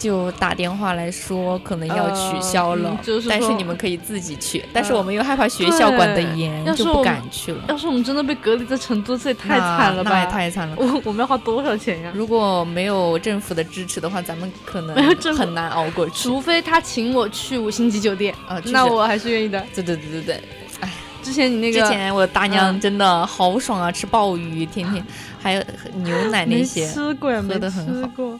[0.02, 3.00] 就打电话来说，可能要取消了，
[3.30, 4.66] 但是你们可以自己去。
[4.74, 7.64] 但是我们又害怕学校管得严，就不敢去了。
[7.68, 10.10] 要是我们真的被隔离在成都，这也太惨了吧！
[10.10, 10.76] 那也太惨了。
[10.76, 12.12] 我我们要花多少钱呀？
[12.16, 14.96] 如果没有政府的支持的话，咱们可能
[15.38, 16.24] 很难熬过去。
[16.24, 19.64] 除非他请我去五星级酒店啊，那我还是愿意的。
[19.76, 20.44] 对对对对对。
[20.80, 20.90] 哎，
[21.22, 25.06] 之前你那个，之前我大娘真的好爽啊，吃鲍鱼，天天
[25.40, 25.64] 还有
[25.98, 28.40] 牛奶那些，吃过喝的很好。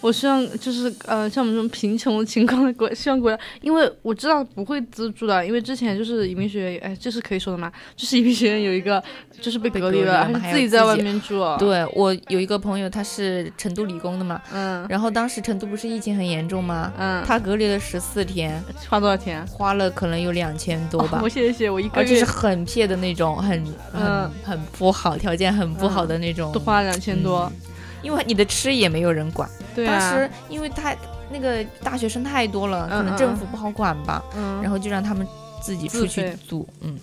[0.00, 7.72] 我希望就是呃，像我们这种贫穷的情况的国，希望国家，因为我知道不会资助的，因为之前就是移民学院，哎，这是可以说的嘛？
[7.96, 9.02] 就是移民学院有一个
[9.40, 11.42] 就是被隔离了，还是自己在外面住。
[11.58, 16.92] 对我有一个朋友，他是成都理工的嘛，嗯，然后当时成都不是疫情很严重吗？
[16.98, 19.44] 嗯，他隔离了十四天，花多少钱？
[19.46, 21.20] 花了可能有两千多吧。
[21.22, 27.50] 我谢谢我一个月，而且是很撇的那种，很很很不好，条件很不好的那种，都花了两千多。
[28.06, 29.98] 因为你的吃也没有人管， 对啊。
[29.98, 30.96] 当时因为太
[31.28, 35.26] 那个大学生太多了，可能政府不好管吧，嗯，然后就让他们
[35.60, 36.96] 自己出去租，嗯，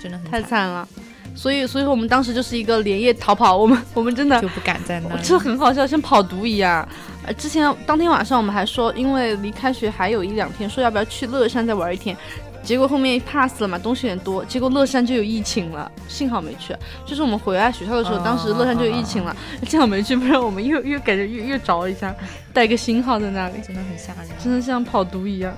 [0.00, 0.88] 真的很太惨了。
[1.34, 6.88] 所以，所以说我们当时就是一个连夜逃跑，我们我们真的就不敢在那，这很好笑，像跑毒一样。
[7.26, 12.16] 呃，之前当天晚上我们还说，因为离开学还有一两天，说要不要去乐山再玩一天。
[12.64, 14.44] 结果后面 pass 了嘛，东西有点多。
[14.44, 16.74] 结果乐山就有疫情了，幸好没去。
[17.04, 19.36] 就是我们回来学校的时候，当时乐山就有疫情了，
[19.66, 22.14] 幸好没去，不然我们又又感觉又又着一下，
[22.52, 25.54] 带个星号在那里，真的很吓人，真的像跑毒一样。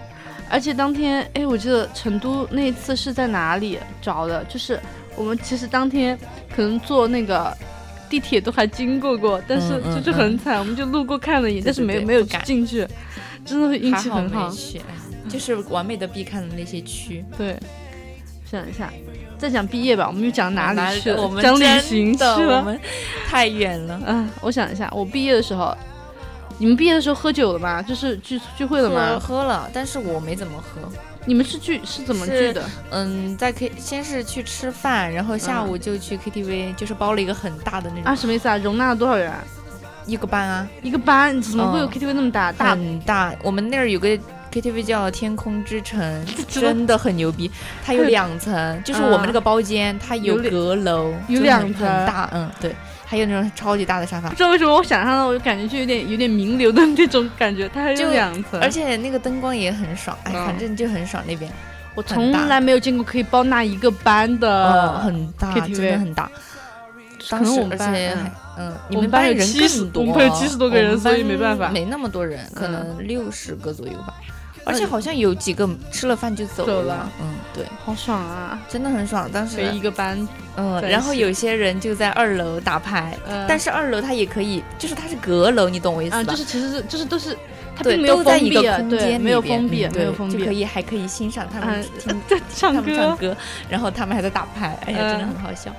[0.48, 4.44] 而且当天，哎，我记得成都那一次是在哪里着的？
[4.44, 4.78] 就是
[5.16, 6.18] 我们其实当天
[6.54, 7.56] 可能坐那个
[8.08, 12.86] 地铁都还经过过，但是就是很惨，我们就路过看了一眼，但是没没有进去，
[13.44, 14.52] 真的运气很好。
[15.28, 17.24] 就是完美的避开了那些区。
[17.36, 17.58] 对，
[18.50, 18.92] 想一下，
[19.38, 21.22] 再讲毕业吧，我们又讲哪里去了？
[21.22, 22.78] 我们讲旅行去了，我们
[23.28, 24.00] 太远了。
[24.06, 25.76] 嗯，我想一下，我毕业的时候，
[26.58, 27.82] 你们毕业的时候喝酒了吗？
[27.82, 29.18] 就是聚聚会了吗？
[29.20, 30.80] 喝了，但是我没怎么喝。
[31.28, 32.62] 你们是聚是怎么聚的？
[32.90, 38.04] 嗯，在 K 先是去吃饭，然后下午就去 KTV，就是包了一个很大的那种。
[38.04, 38.56] 啊，什么意思啊？
[38.58, 39.32] 容纳了多少人？
[40.06, 42.52] 一个班啊，一个班怎么会有 KTV 那么大？
[42.52, 43.34] 很大。
[43.42, 44.16] 我们那儿有个。
[44.56, 47.50] KTV 叫天空之城，真的很牛逼。
[47.84, 52.26] 它有两层，就是我们这个包间，它有阁楼，有两层，很大。
[52.32, 52.74] 嗯，对，
[53.04, 54.30] 还有那种超级大的沙发。
[54.30, 57.68] 不知道为什么我想象到，我就感觉就有点有点名流的那种感觉。
[57.68, 61.52] 它还有两层，而且那个灯光也很爽，哎，反正就很爽那边。
[61.94, 66.30] 我从来没有见过可以包纳一个班的，很大真的很大。
[67.28, 68.16] 当时而且
[68.58, 74.14] 嗯，你们班人更多，我们班有七十多个人，所以没办法，没那么多人，可能六十个左右吧。
[74.66, 79.30] 而且好像有几个吃了饭就走了，嗯，对，好爽啊，真的很爽。
[79.30, 83.16] 当时一个班，嗯，然后有些人就在二楼打牌，
[83.46, 86.32] 但是二楼它也可以，就是它是阁楼，你懂我意思吧？
[86.32, 87.38] 就是其实是就是都是
[87.76, 88.50] 它并没有封闭，
[88.90, 92.20] 对，没有封闭，没有封闭，就可以还可以欣赏他们听
[92.52, 93.36] 唱歌，唱歌，
[93.68, 95.70] 然后他们还在打牌，哎呀，真的很好笑。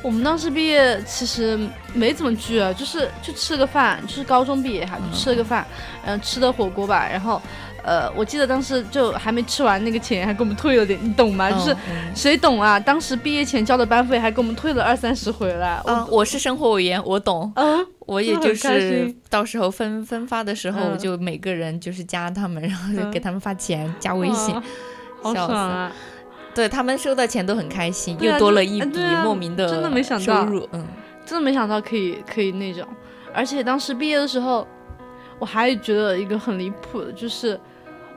[0.00, 1.58] 我们当时毕业其实
[1.92, 5.66] 没怎么聚，就是就吃了个饭，就是高中毕业哈，就吃了个饭，
[6.04, 7.42] 嗯，吃的火锅吧，然后。
[7.84, 11.50] 呃，我记得当时就还没吃完那个钱，还给我们退了点，你懂吗？
[11.50, 11.76] 就是
[12.14, 12.78] 谁懂啊？
[12.78, 15.80] 当时毕业前交的班费还给我们退了二三十回来。
[15.86, 17.50] 嗯，我是生活委员，我懂。
[17.56, 24.54] 嗯，我也就是到时候分分发的时候，就每个人就是加他们，然后就给他们发钱，加微信，
[25.22, 25.92] 好爽啊！
[26.54, 30.68] 对他们收到钱都很开心，又多了一笔莫名的真的没想到收入。
[30.72, 30.84] 嗯，
[31.24, 32.84] 真的没想到可以可以那种，
[33.32, 34.66] 而且当时毕业的时候，
[35.38, 37.58] 我还觉得一个很离谱的，就是。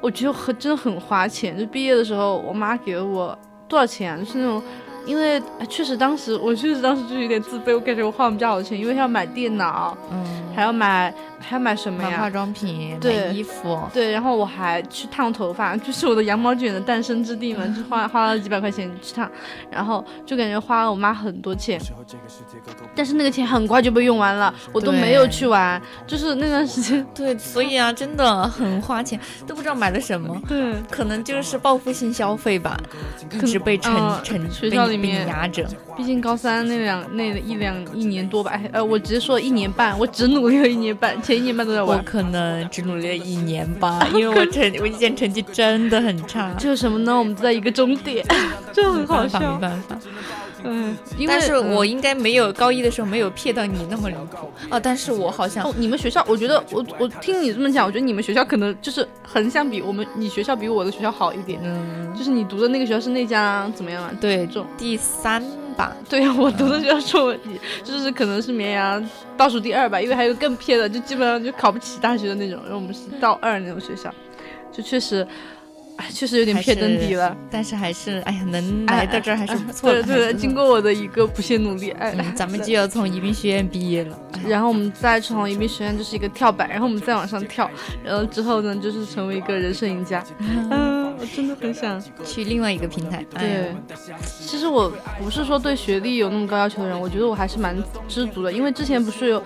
[0.03, 3.37] 我觉得很真的很花钱，就毕业的时候，我妈给了我
[3.67, 4.59] 多少钱，就是那种，
[5.05, 5.39] 因为
[5.69, 10.25] 确实当时我确实当时就有点自卑，我感觉我花我们家好多钱，因为要买电脑，嗯，
[10.55, 12.19] 还要买还要买什么呀？
[12.19, 19.29] 化妆品，买衣服，对，然后我还去烫头发， 就是我的羊毛卷的诞生之地嘛，就花花了几百块钱去烫，
[19.69, 21.79] 然后就感觉花了我妈很多钱。
[22.95, 27.05] 但是那个钱很快就被用完了，我都没有去玩，就是那段时间。
[27.15, 30.39] 对，所以啊，真的很花钱，都不知道买了什么。
[30.47, 32.79] 对，可能就是报复性消费吧，
[33.31, 33.93] 一直被沉
[34.23, 35.65] 沉学校里面压着。
[35.97, 41.97] 毕竟高三那两那一两一年多吧，哎呃，我直接说一年半，我只努力了一年半，前一年半都在玩。
[41.97, 46.53] 我可能只努力了一年吧， 因为我成我以前成绩真的很差。
[46.55, 47.17] 就是什么呢？
[47.17, 48.25] 我们都在一个终点，
[48.73, 49.39] 这很好笑。
[49.39, 49.97] 没办法。
[50.63, 50.97] 嗯，
[51.27, 54.79] 但是我应该没有高一的时候没有骗到你那么离谱啊！
[54.81, 61.59] 但是我好像你们学校，我觉得我我听你这么讲，我觉得你们学校可能就是横向比我们你学校比我的学校好一点。
[61.63, 64.11] 嗯，就是你读的那个学校是那家怎么样啊？
[64.21, 65.43] 对，这种第三
[65.75, 65.95] 吧。
[66.09, 67.35] 对呀，我读的学校是我
[67.83, 72.59] 就是可能是绵阳倒数第二吧，因为还有更偏的，就基本上就考不起大学的那种。
[72.63, 74.13] 然后我们是倒二那种学校，
[74.71, 75.25] 就确实。
[76.13, 80.01] 确实有点偏登底了，但是还是哎呀，能来到这儿 还是不错的。
[80.03, 84.19] 对对，经过我的一个不懈努力，哎，咱们就要从宜宾学院毕业了。
[84.47, 87.69] 然后我们再从宜宾学院就是一个跳板，然后我们再往上跳，
[88.03, 90.23] 然后之后呢就是成为一个人生赢家。
[90.39, 93.23] 嗯， 我真的很想去另外一个平台。
[93.29, 93.73] 对，
[94.23, 94.91] 其实我
[95.23, 97.77] 不是说对学历有那么高要求的人，我觉得我还是蛮
[98.07, 99.43] 知足的，因为之前不是有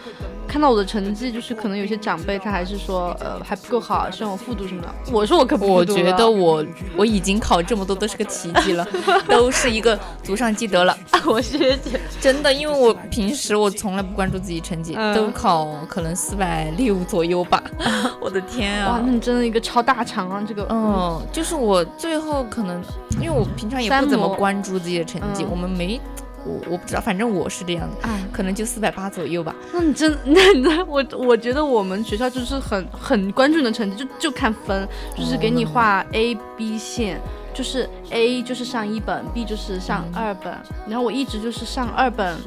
[0.48, 4.88] 看到我的成绩，就是可能有些长辈他还是说呃还不够好，希望我复读什么的。
[5.12, 6.46] 我说我可不我觉得我。
[6.46, 6.66] 我
[6.96, 8.88] 我已经考这么多都是个奇迹了，
[9.28, 10.96] 都是一个祖上积德了。
[11.26, 17.62] 我学姐真的，因为我平时我从来不关注自己成绩，都考可能四百六左右吧。
[18.22, 18.92] 我的天啊！
[18.92, 20.44] 哇，那你真的一个超大肠啊！
[20.48, 22.82] 这个，嗯，就是我最后可能，
[23.20, 26.00] 因为我平常也不怎么关注自己的成绩，我们没。
[26.46, 29.56] 我我不知道，反正我是这样的，可能就四百八左右吧。
[29.74, 37.20] 那你真 那那我我觉得我们学校就是很很关注你的成绩，就就看分，就是给你画 A B 线，
[37.54, 40.54] 就是 A 就是上一本，B 就是上二本，
[40.88, 42.38] 然后我一直就是上二本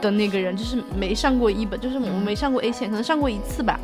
[0.00, 3.78] 的那个人，就是没上过一本，就是我没上过 A 线，可能上过一次吧。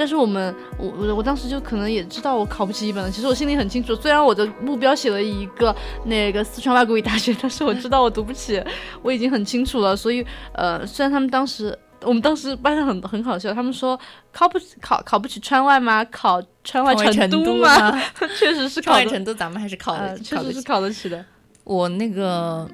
[0.00, 3.10] 但是我们，我我我当时就可能也知道我考不起一本了。
[3.10, 8.64] 其实我心里很清楚，虽然我的目标写了一个那个四川外国语大学，但是我知道我读不起，
[9.02, 9.94] 我已经很清楚了。
[9.94, 10.24] 所以，
[10.54, 14.00] 呃，虽然他们当时，我们当时班上很很好笑，他们说
[14.32, 16.02] 考不考考不起川外吗？
[16.06, 18.02] 考川外成都吗？
[18.38, 21.22] 确实是考外成都，咱们还是考的，确实是考得起的。
[21.64, 22.66] 我那个。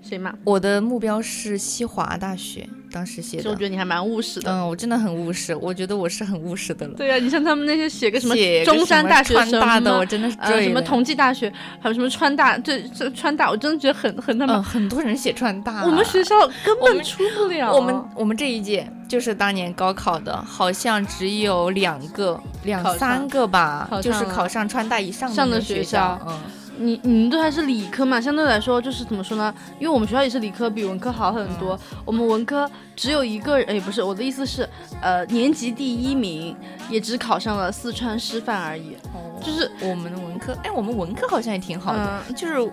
[0.00, 0.32] 谁嘛？
[0.44, 3.50] 我的目标是西华大学，当时写的。
[3.50, 4.50] 我觉得你还蛮务实的。
[4.50, 6.94] 嗯，我真的很务实，我觉得我是很务实的了。
[6.94, 8.34] 对呀，你像他们那些写个什么
[8.64, 16.34] 中山大学、川大的，我真的是什么同济大学，还有什么川大，这这，川大，我真的觉得很很他们很多人写川大，我们学校
[16.64, 17.72] 根本出不了。
[17.72, 26.20] 我们我们这一届就是当年高考的，好像只有两个、两三个吧，就是考上川大以上的学校。
[26.26, 26.38] 嗯。
[26.80, 29.54] 你你们都还是理科嘛，相对来说就是怎么说呢？
[29.78, 31.78] 因为我们学校也是理科，比文科好很多。
[32.04, 34.68] 我们文科只有一个，哎，不是，我的意思是，
[35.00, 36.56] 呃，年级第一名
[36.88, 38.96] 也只考上了四川师范而已。
[39.14, 42.72] 哦，就是我们的文科，哎，我们文科好像也挺好的，就是。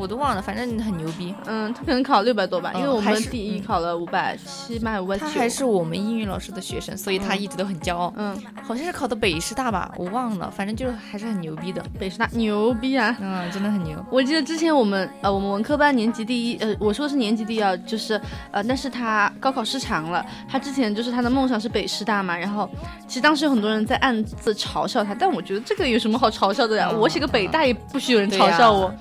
[0.00, 1.34] 我都忘了，反正很牛逼。
[1.46, 5.26] 嗯，他可能考六百多吧，因为我们第一考了五百七，卖五百九。
[5.26, 8.14] 他还是我们英语老师的学生，所以他一直都很骄傲。
[8.16, 11.84] 嗯，好像是考的北师大吧，我忘了，反正就是还是很牛逼的。
[11.98, 13.16] 北师大牛逼啊！
[13.20, 14.04] 嗯，真的很牛。
[14.10, 18.20] 我记得之前我们呃，我们文科班年级第一，呃，我说的是年级第一啊，就是
[18.50, 20.24] 呃，但是他高考失常了。
[20.48, 22.68] 他之前就是他的梦想是北师大嘛，然后
[23.06, 26.90] 其实当时有很多人在暗自嘲笑他，但我觉得这个有什么好嘲笑的呀？
[26.90, 28.92] 我写个北大也不许有人嘲笑我，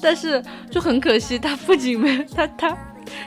[0.00, 0.42] 但是。
[0.70, 2.76] 就很可惜，他不仅没他他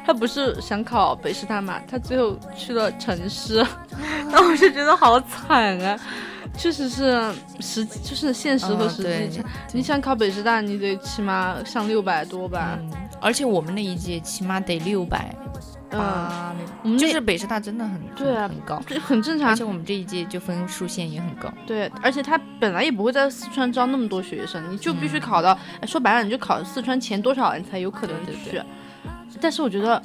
[0.04, 3.64] 他不是想考北师大嘛，他最后去了城师，
[4.32, 6.00] 那我就觉得好惨啊。
[6.58, 9.42] 确实是实，就是现实和实际。
[9.74, 12.80] 你想考北师大，你得起码上六百多吧。
[13.22, 15.36] 而且我们那一届起码得六百。
[15.92, 16.54] 啊，
[16.84, 19.50] 我们就是北师大真的很对啊，很高，这很正常。
[19.50, 21.50] 而且我们这一届就分数线也很高。
[21.66, 28.62] 对，而且他本来也不会在四川招那么多学生，你就必须考到，说白了你就考四川前多少，你才有可能去。
[29.40, 30.02] 但是我觉得，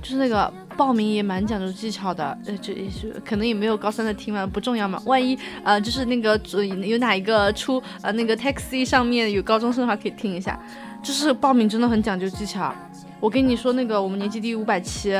[0.00, 5.02] 就是那个报名也蛮讲究技巧的，呃，这也是可能也没有高三的听嘛，不重要嘛。
[5.06, 6.38] 万一呃，就是那个
[6.86, 10.58] 有哪一个出呃那个 taxi 上面有高中生的话，可以听一下。
[11.02, 12.74] 就是报名真的很讲究技巧。
[13.20, 15.12] 我跟你说，那个我们年级第五百七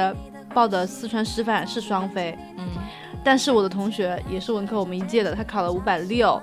[0.53, 2.67] 报的四川师范是双非，嗯，
[3.23, 6.41] 但是我的同学也是文科我们一届的，他考了五百六，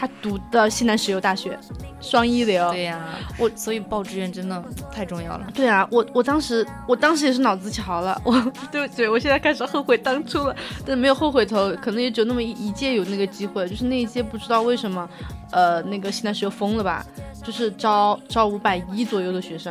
[0.00, 1.58] 他读的西南石油大学，
[2.00, 2.70] 双一流。
[2.70, 3.04] 对呀，
[3.36, 5.46] 我所以报志愿真的太重要了。
[5.52, 8.32] 对啊，我我当时我当时也是脑子巧了，我
[8.72, 10.56] 对不起，我现在开始后悔当初了，
[10.86, 15.06] 但没有后悔头，可能也只有那么一一届有那个机会，就是那一届不知道为什么，
[15.52, 17.04] 呃，那个西南石油封了吧，
[17.44, 19.70] 就是招招五百一左右的学生。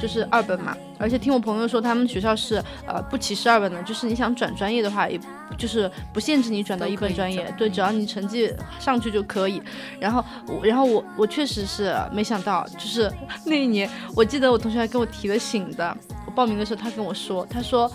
[0.00, 2.56] 就是二本嘛，而且听我朋友说，他们学校是
[2.86, 5.20] 呃不歧视二本的，就是你想转专业的话，也
[5.58, 9.62] 就是不限制你转到一本专业，对，只要你成绩上去就可以。
[10.00, 10.24] 然后，
[10.62, 13.12] 然后我我确实是没想到，就是
[13.44, 15.96] 那一年，我记得我同学还跟我提了醒的。
[16.26, 17.90] 我报名的时候，他跟我说，他说，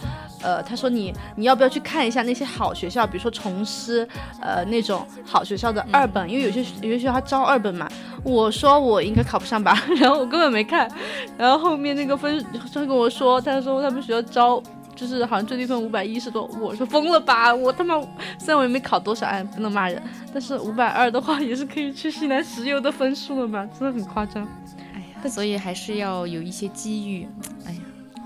[0.45, 4.07] 呃，他说你你要不要去看一下那些好学校，比如说重师，
[4.39, 7.89] 呃，那种好学校的二本，因为有些有些学校他招二本嘛。
[8.23, 10.89] 我说我应该考不上吧， 然后我根本没看，
[11.37, 14.61] 然后后面那个分他跟我说，他说他们学校招
[14.95, 17.99] 就是好像最低分五百一十多，我说疯了吧，我他妈
[18.39, 20.01] 虽然我也没考多少，哎，不能骂人，
[20.31, 24.47] 但是五百二的话也是可以去西南石油的分数了吧，真的很夸张。
[24.95, 27.27] 哎呀，所以还是要有一些机遇。
[27.67, 27.79] 哎呀，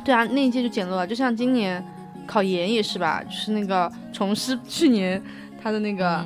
[0.06, 1.84] 对啊，那一届就捡漏了，就像今年
[2.30, 5.22] 考研也是吧，就是那个重师去年
[5.62, 6.26] 他的那个。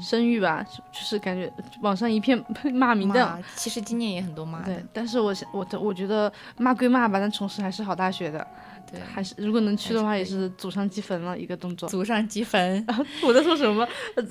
[0.00, 1.52] 声誉吧，就是感觉
[1.82, 2.40] 网上一片
[2.72, 3.36] 骂名的。
[3.56, 4.62] 其实今年也很多骂。
[4.62, 8.46] 对，但是我我我觉得骂归骂吧，但重师还是好大学的。
[8.88, 11.88] 对，还是如果能去的话，也是祖上积坟了一个动作。
[11.88, 12.86] 祖上积坟，
[13.26, 13.84] 我在说什么？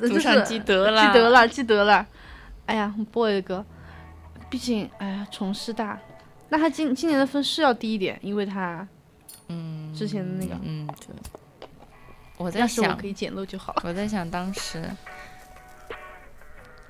[0.07, 2.07] 祖上积德了，积德了，积德了。
[2.65, 3.65] 哎呀，播一个，
[4.49, 5.99] 毕竟哎呀，重师大，
[6.47, 8.87] 那他今今年的分是要低一点，因为他，
[9.47, 11.15] 嗯，之前的那个，嗯，对。
[12.37, 13.83] 我在想，可以捡漏就好了。
[13.85, 14.83] 我在想当时。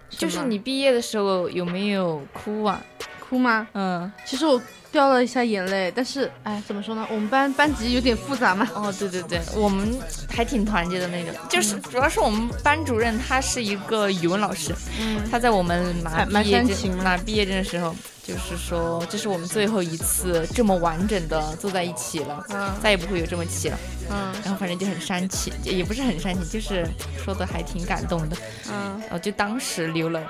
[0.10, 2.82] 就是你毕业的时候有没有哭啊？
[3.20, 3.68] 哭吗？
[3.74, 4.60] 嗯，其实我
[4.92, 7.06] 掉了一下眼泪，但是哎，怎么说呢？
[7.10, 8.68] 我们班班级有点复杂嘛。
[8.74, 9.98] 哦，对对对，我们
[10.30, 11.34] 还挺团结的那种。
[11.50, 17.96] 就是主要是我们班主任他是一个语文老师，嗯，他在我们拿毕业证拿毕业证的时候。
[18.28, 26.86] 就是说，这是我们最后一次这么完整的坐在一起了，嗯，再也不会有这么齐了，嗯，然后反正就很煽情，也不是很煽情，就是
[27.24, 28.36] 说的还挺感动的，
[28.70, 30.22] 嗯，然后就当时流了，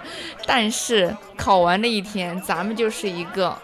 [0.45, 3.57] 但是考完那一天，咱们就是一个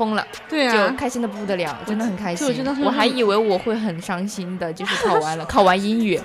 [0.00, 6.18] 疯了，对啊，就开心的不得了，真的很开心，我还以为我会很伤心的，就是考完了， 考完英语，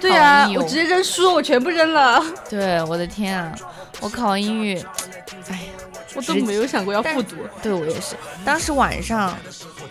[0.00, 3.52] 对啊，我直接扔书，我全部扔了，对，我的天啊，
[4.00, 4.78] 我考完英语，
[5.48, 5.62] 哎呀。
[6.16, 8.14] 我都没有想过要复读，对我也是。
[8.44, 9.36] 当时晚上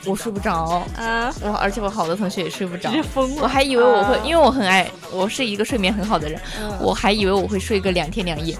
[0.05, 3.43] 我睡不着，啊，我而且我好多同学也睡不着，疯了。
[3.43, 6.39] 我还以为我会，因为我很爱，我是一个睡眠很好的人，
[6.79, 8.57] 我还以为我会睡个两天两夜，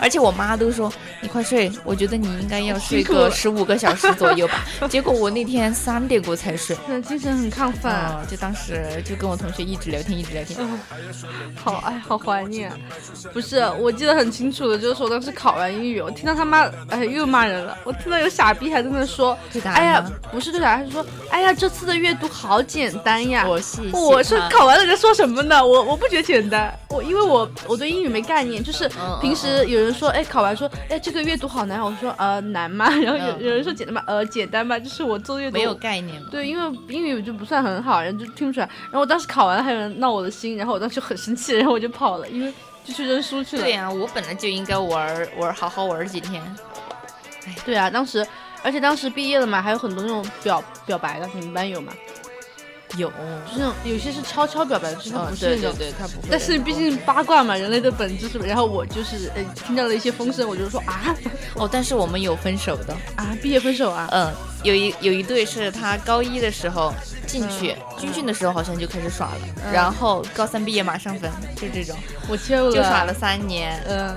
[0.00, 4.64] 而且我妈都说你快睡，我觉得你应该要睡个十五个小时左右吧。
[4.88, 6.76] 结果我那天三点过才睡，
[7.06, 7.92] 精神很亢奋，
[8.28, 10.58] 就当时就跟我同学一直聊天，一直聊天，
[11.54, 12.72] 好哎，好怀念。
[13.32, 17.10] 不是，我记得很清楚的，就是我当时考完英语，我听到他妈哎。
[17.10, 17.76] 又骂人了！
[17.82, 23.46] 我听到有傻逼还在那说，哎呀，不是对啥，他是说，哎呀，这次的阅读好简单呀。
[23.46, 23.60] 我
[23.92, 25.64] 我是考完了在说什么呢？
[25.64, 28.90] 我我不觉得简单，我因为我我对英语没概念，就是
[29.20, 32.88] 平时有人说，哎，考完说，哎，这个阅读好难，我说呃难吗？
[32.88, 34.02] 然后有有人说简单吗？
[34.06, 34.78] 呃简单吗？
[34.78, 36.22] 就是我做阅读没有概念。
[36.30, 38.66] 对，因为英语就不算很好，然后就听不出来。
[38.84, 42.50] 然后我当时考完了，还有人闹我的心，然后我当时很生气，然后我就跑了，因为
[42.84, 43.62] 就去扔书去了。
[43.62, 46.42] 对呀，我本来就应该玩玩好好玩几天。
[47.64, 48.26] 对啊，当时，
[48.62, 51.92] 而且当时毕业了嘛，还有很多那种表表白的，你们班有吗？
[52.96, 56.28] 有，就是那种有些是悄悄表白的，就是不是那种，对他不会。
[56.28, 58.36] 但是毕竟八卦嘛，人类的本质是。
[58.42, 61.14] 然后我就是呃听到了一些风声，我就说啊，
[61.54, 64.32] 哦，但是我们有分手的啊，毕业分手啊，嗯，
[64.64, 66.92] 有一有一对是他高一的时候
[67.28, 71.96] 进去军训的时候好像就开始耍了，然后高三毕业马上分，就这种。
[72.28, 74.16] 我救了，就耍了三年，嗯，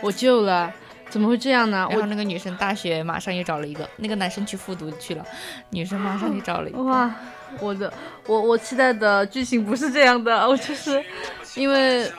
[0.00, 0.72] 我救了。
[1.10, 1.86] 怎么会这样呢？
[1.90, 5.26] 然后那个女生大学马上又找了一个，那个男生去复读去了，
[5.68, 6.82] 女生马上又找了一个。
[6.84, 7.12] 哇，
[7.58, 7.92] 我的，
[8.26, 11.04] 我我期待的剧情不是这样的，我就是
[11.56, 12.10] 因为。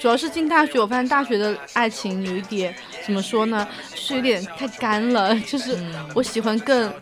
[0.00, 5.38] 主要是进大学，我发现大学的爱情有一点怎么说呢，就是有点太干了。
[5.40, 5.76] 就是
[6.14, 6.92] 我喜欢更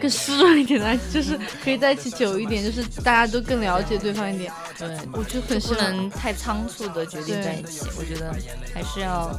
[0.00, 4.52] 更湿润一点的就是可以在一起久一点，就是大家都更了解对方一点。
[4.78, 7.86] 对，我就很不能太仓促的决定在一起。
[7.98, 8.32] 我觉得
[8.74, 9.30] 还是要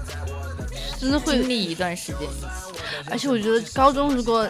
[1.00, 2.28] 真的会经历一段时间。
[3.10, 4.48] 而且我觉得高中如果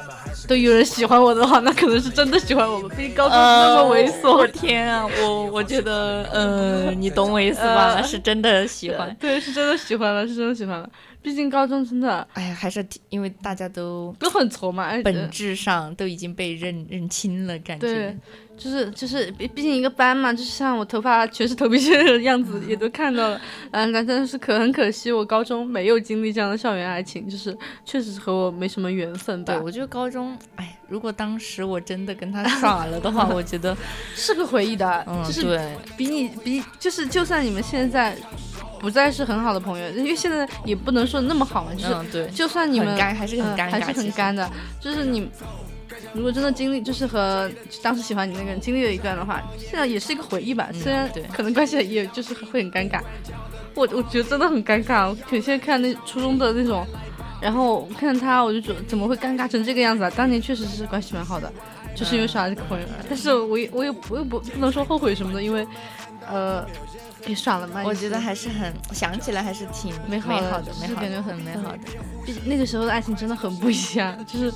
[0.47, 2.89] 都有人喜欢我的话，那可能是真的喜欢我吧。
[2.97, 4.39] 毕竟高中那么猥琐。
[4.39, 8.01] 我天啊，我我觉得，呃，你懂我意思吧？
[8.01, 10.89] 是真的喜欢，对，是真的喜欢了，是真的喜欢了。
[11.21, 17.87] 毕竟高中真的，哎呀，还是因为大家都都很挫嘛，本质上都已经被认认清了，感觉。
[17.87, 18.17] 对，
[18.57, 23.41] 就是就是，毕毕竟一个班嘛，就是像我头发全是头皮屑的样子，也都看到了。
[23.71, 29.53] 嗯，但真的是可很可惜，我高中没有经历这样的校园爱情，就是确实是和我没什么缘分吧。
[29.53, 33.75] 对，我觉得高中，哎，如果当时我真的跟他耍了的话， 我觉得
[34.15, 35.59] 是个回忆的，就是
[35.97, 38.15] 比你比，就是就算你们现在。
[38.79, 44.49] 不再是很好的朋友，因为现在也不能说那么好嘛，就是对，就算你们干还是很干，还是很干的。
[44.79, 45.29] 就是你
[46.13, 47.49] 如果真的经历，就是和
[47.83, 50.69] 当时喜欢你那个人经历了一段的话，现在也是一个回忆吧。
[50.73, 53.01] 虽然可能关系也就是会很尴尬，
[53.75, 55.09] 我我觉得真的很尴尬。
[55.09, 56.85] 我现在看那初中的那种，
[57.41, 60.09] 然后看他，我就觉得怎么会尴尬成这个样子啊？
[60.15, 61.51] 当年确实是关系蛮好的，
[61.95, 65.67] 就是因为耍这个朋友，但是我也我也我也不不能说后悔什么的，因为
[66.27, 66.65] 呃。
[67.23, 67.81] 给爽了吗？
[67.85, 70.29] 我觉得还是很想起来还是挺美好
[70.61, 71.79] 的，是感觉很美好的。
[72.25, 74.53] 毕竟那个时候的爱情真的很不一样，就是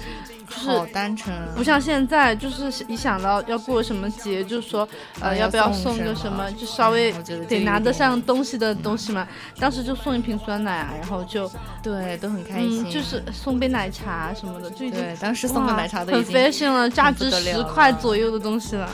[0.48, 4.88] 好单纯，不像现在，就是一想到要过什么节，就说
[5.20, 7.14] 呃要不要送个什么，就稍微
[7.48, 9.28] 得拿得上东西的东西嘛。
[9.60, 18.90] 当时就送一瓶酸奶啊，然后就对都很开心，就是送杯奶茶什么的，就已经当时送个奶茶都很 fashion 了，价值十块左右的东西了。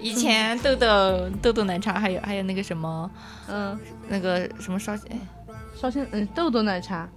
[0.00, 3.10] 以前豆豆豆豆奶茶，还有还有那个什么，
[3.48, 3.78] 嗯，
[4.08, 5.18] 那个什么烧哎，
[5.80, 7.08] 烧仙嗯豆豆奶茶，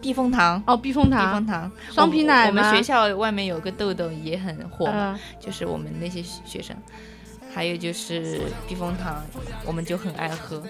[0.00, 0.62] 避风塘。
[0.66, 1.26] 哦避风塘。
[1.26, 1.70] 避风塘。
[1.90, 4.92] 双皮奶我们学校外面有个豆豆也很火，
[5.40, 6.76] 就是我们那些学生，
[7.52, 9.22] 还有就是避风塘，
[9.64, 10.62] 我们就很爱喝。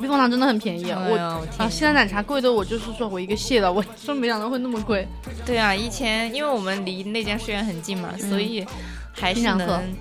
[0.00, 1.16] 避风塘真的很便宜，我
[1.58, 5.06] 啊现在奶茶贵的我就是说我一个谢了，我说没想到会那么贵。
[5.44, 8.64] 对啊，以前因为我们离那家书院很近嘛，所以
[9.14, 9.94] 还是能。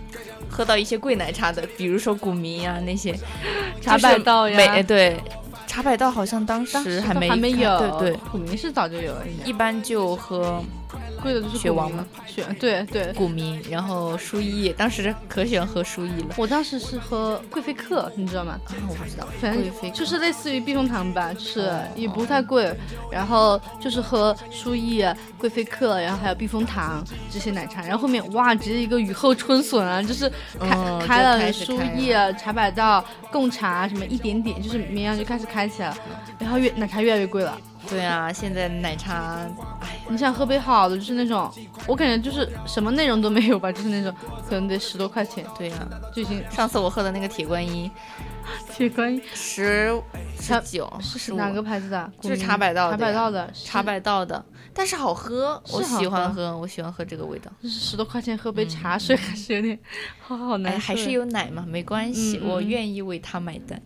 [0.50, 3.18] 喝到一些贵奶茶的，比如说古茗呀那些，
[3.82, 5.18] 茶百道呀，对，
[5.66, 10.64] 茶百道好像当时还没还没有，对对，古茗是早就有了，一般就喝。
[11.22, 12.06] 贵的就是雪王吗？
[12.28, 16.36] 雪对对，古茗，然后舒逸，当时可喜欢喝舒逸了。
[16.38, 18.60] 我当时是喝贵妃客，你知道吗？
[18.66, 22.76] 啊，我不知道，反正就是类似于避风塘吧，就是也不太贵。
[23.12, 25.06] 然后就是喝舒逸、
[25.38, 27.82] 贵妃客，然后还有避风塘这些奶茶。
[27.84, 30.30] 然后后面哇，直接一个雨后春笋啊，就是
[30.60, 35.98] 开开了舒逸、茶百道、贡茶什么一点点，就是绵阳就开始开起来了。
[36.40, 37.58] 然后越奶茶越来越贵了。
[37.90, 39.46] 对啊，现在奶茶，
[39.82, 41.52] 哎，你想喝杯好的，就是那种，
[41.88, 44.14] 我感觉就是什么内容都没有吧， 就是那种，
[44.48, 45.46] 可能得十多块钱。
[45.58, 47.90] 对呀，就已经上次我喝的那个铁观音，
[48.72, 50.02] 铁观音十
[50.40, 52.12] 十九，是哪个牌子的？
[52.20, 52.98] 就是茶百道的。
[52.98, 57.52] 茶百道的，茶百道的，但是好喝，我喜欢喝，我喜欢喝这个味道。
[57.62, 59.78] 就是十多块钱喝杯茶水还是有点，
[60.20, 60.80] 好好难。
[60.80, 63.82] 还是有奶嘛，没关系，我愿意为他买单。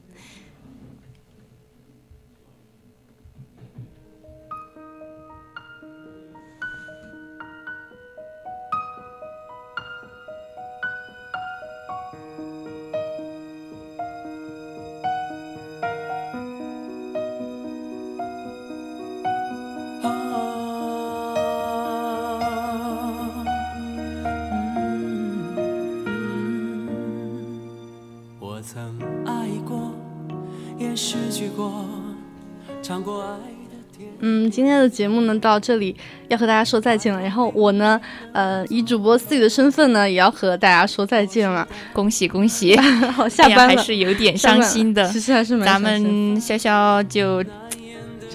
[34.20, 35.96] 嗯，今天的节目呢到这里
[36.28, 37.22] 要和大家说再见了。
[37.22, 38.00] 然后我呢，
[38.32, 41.68] 呃，以主播自己的身份呢，也要和大家说再见了。
[41.94, 42.76] 恭喜恭喜！
[43.14, 45.08] 好，下班还是有点伤心的。
[45.10, 47.44] 其实还是蛮咱们潇潇就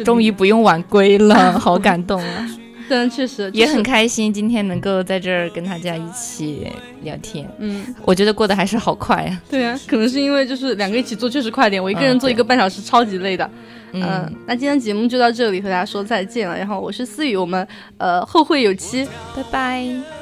[0.04, 2.48] 终于不用晚归了， 好感动啊！
[2.88, 6.66] 但确实也很开心，今天能够在这儿跟大家一起
[7.02, 7.48] 聊天。
[7.58, 9.40] 嗯，我觉得过得还是好快呀。
[9.50, 13.44] 对啊，可能是因为就是两个一起做确实快点，我一个人做一个半小时超级累的。
[13.44, 13.52] 嗯，
[14.46, 16.56] 那今天节目就到这里，和大家说再见了。
[16.56, 17.66] 然后我是思雨，我们
[17.98, 19.06] 呃后会有期，
[19.36, 20.21] 拜拜。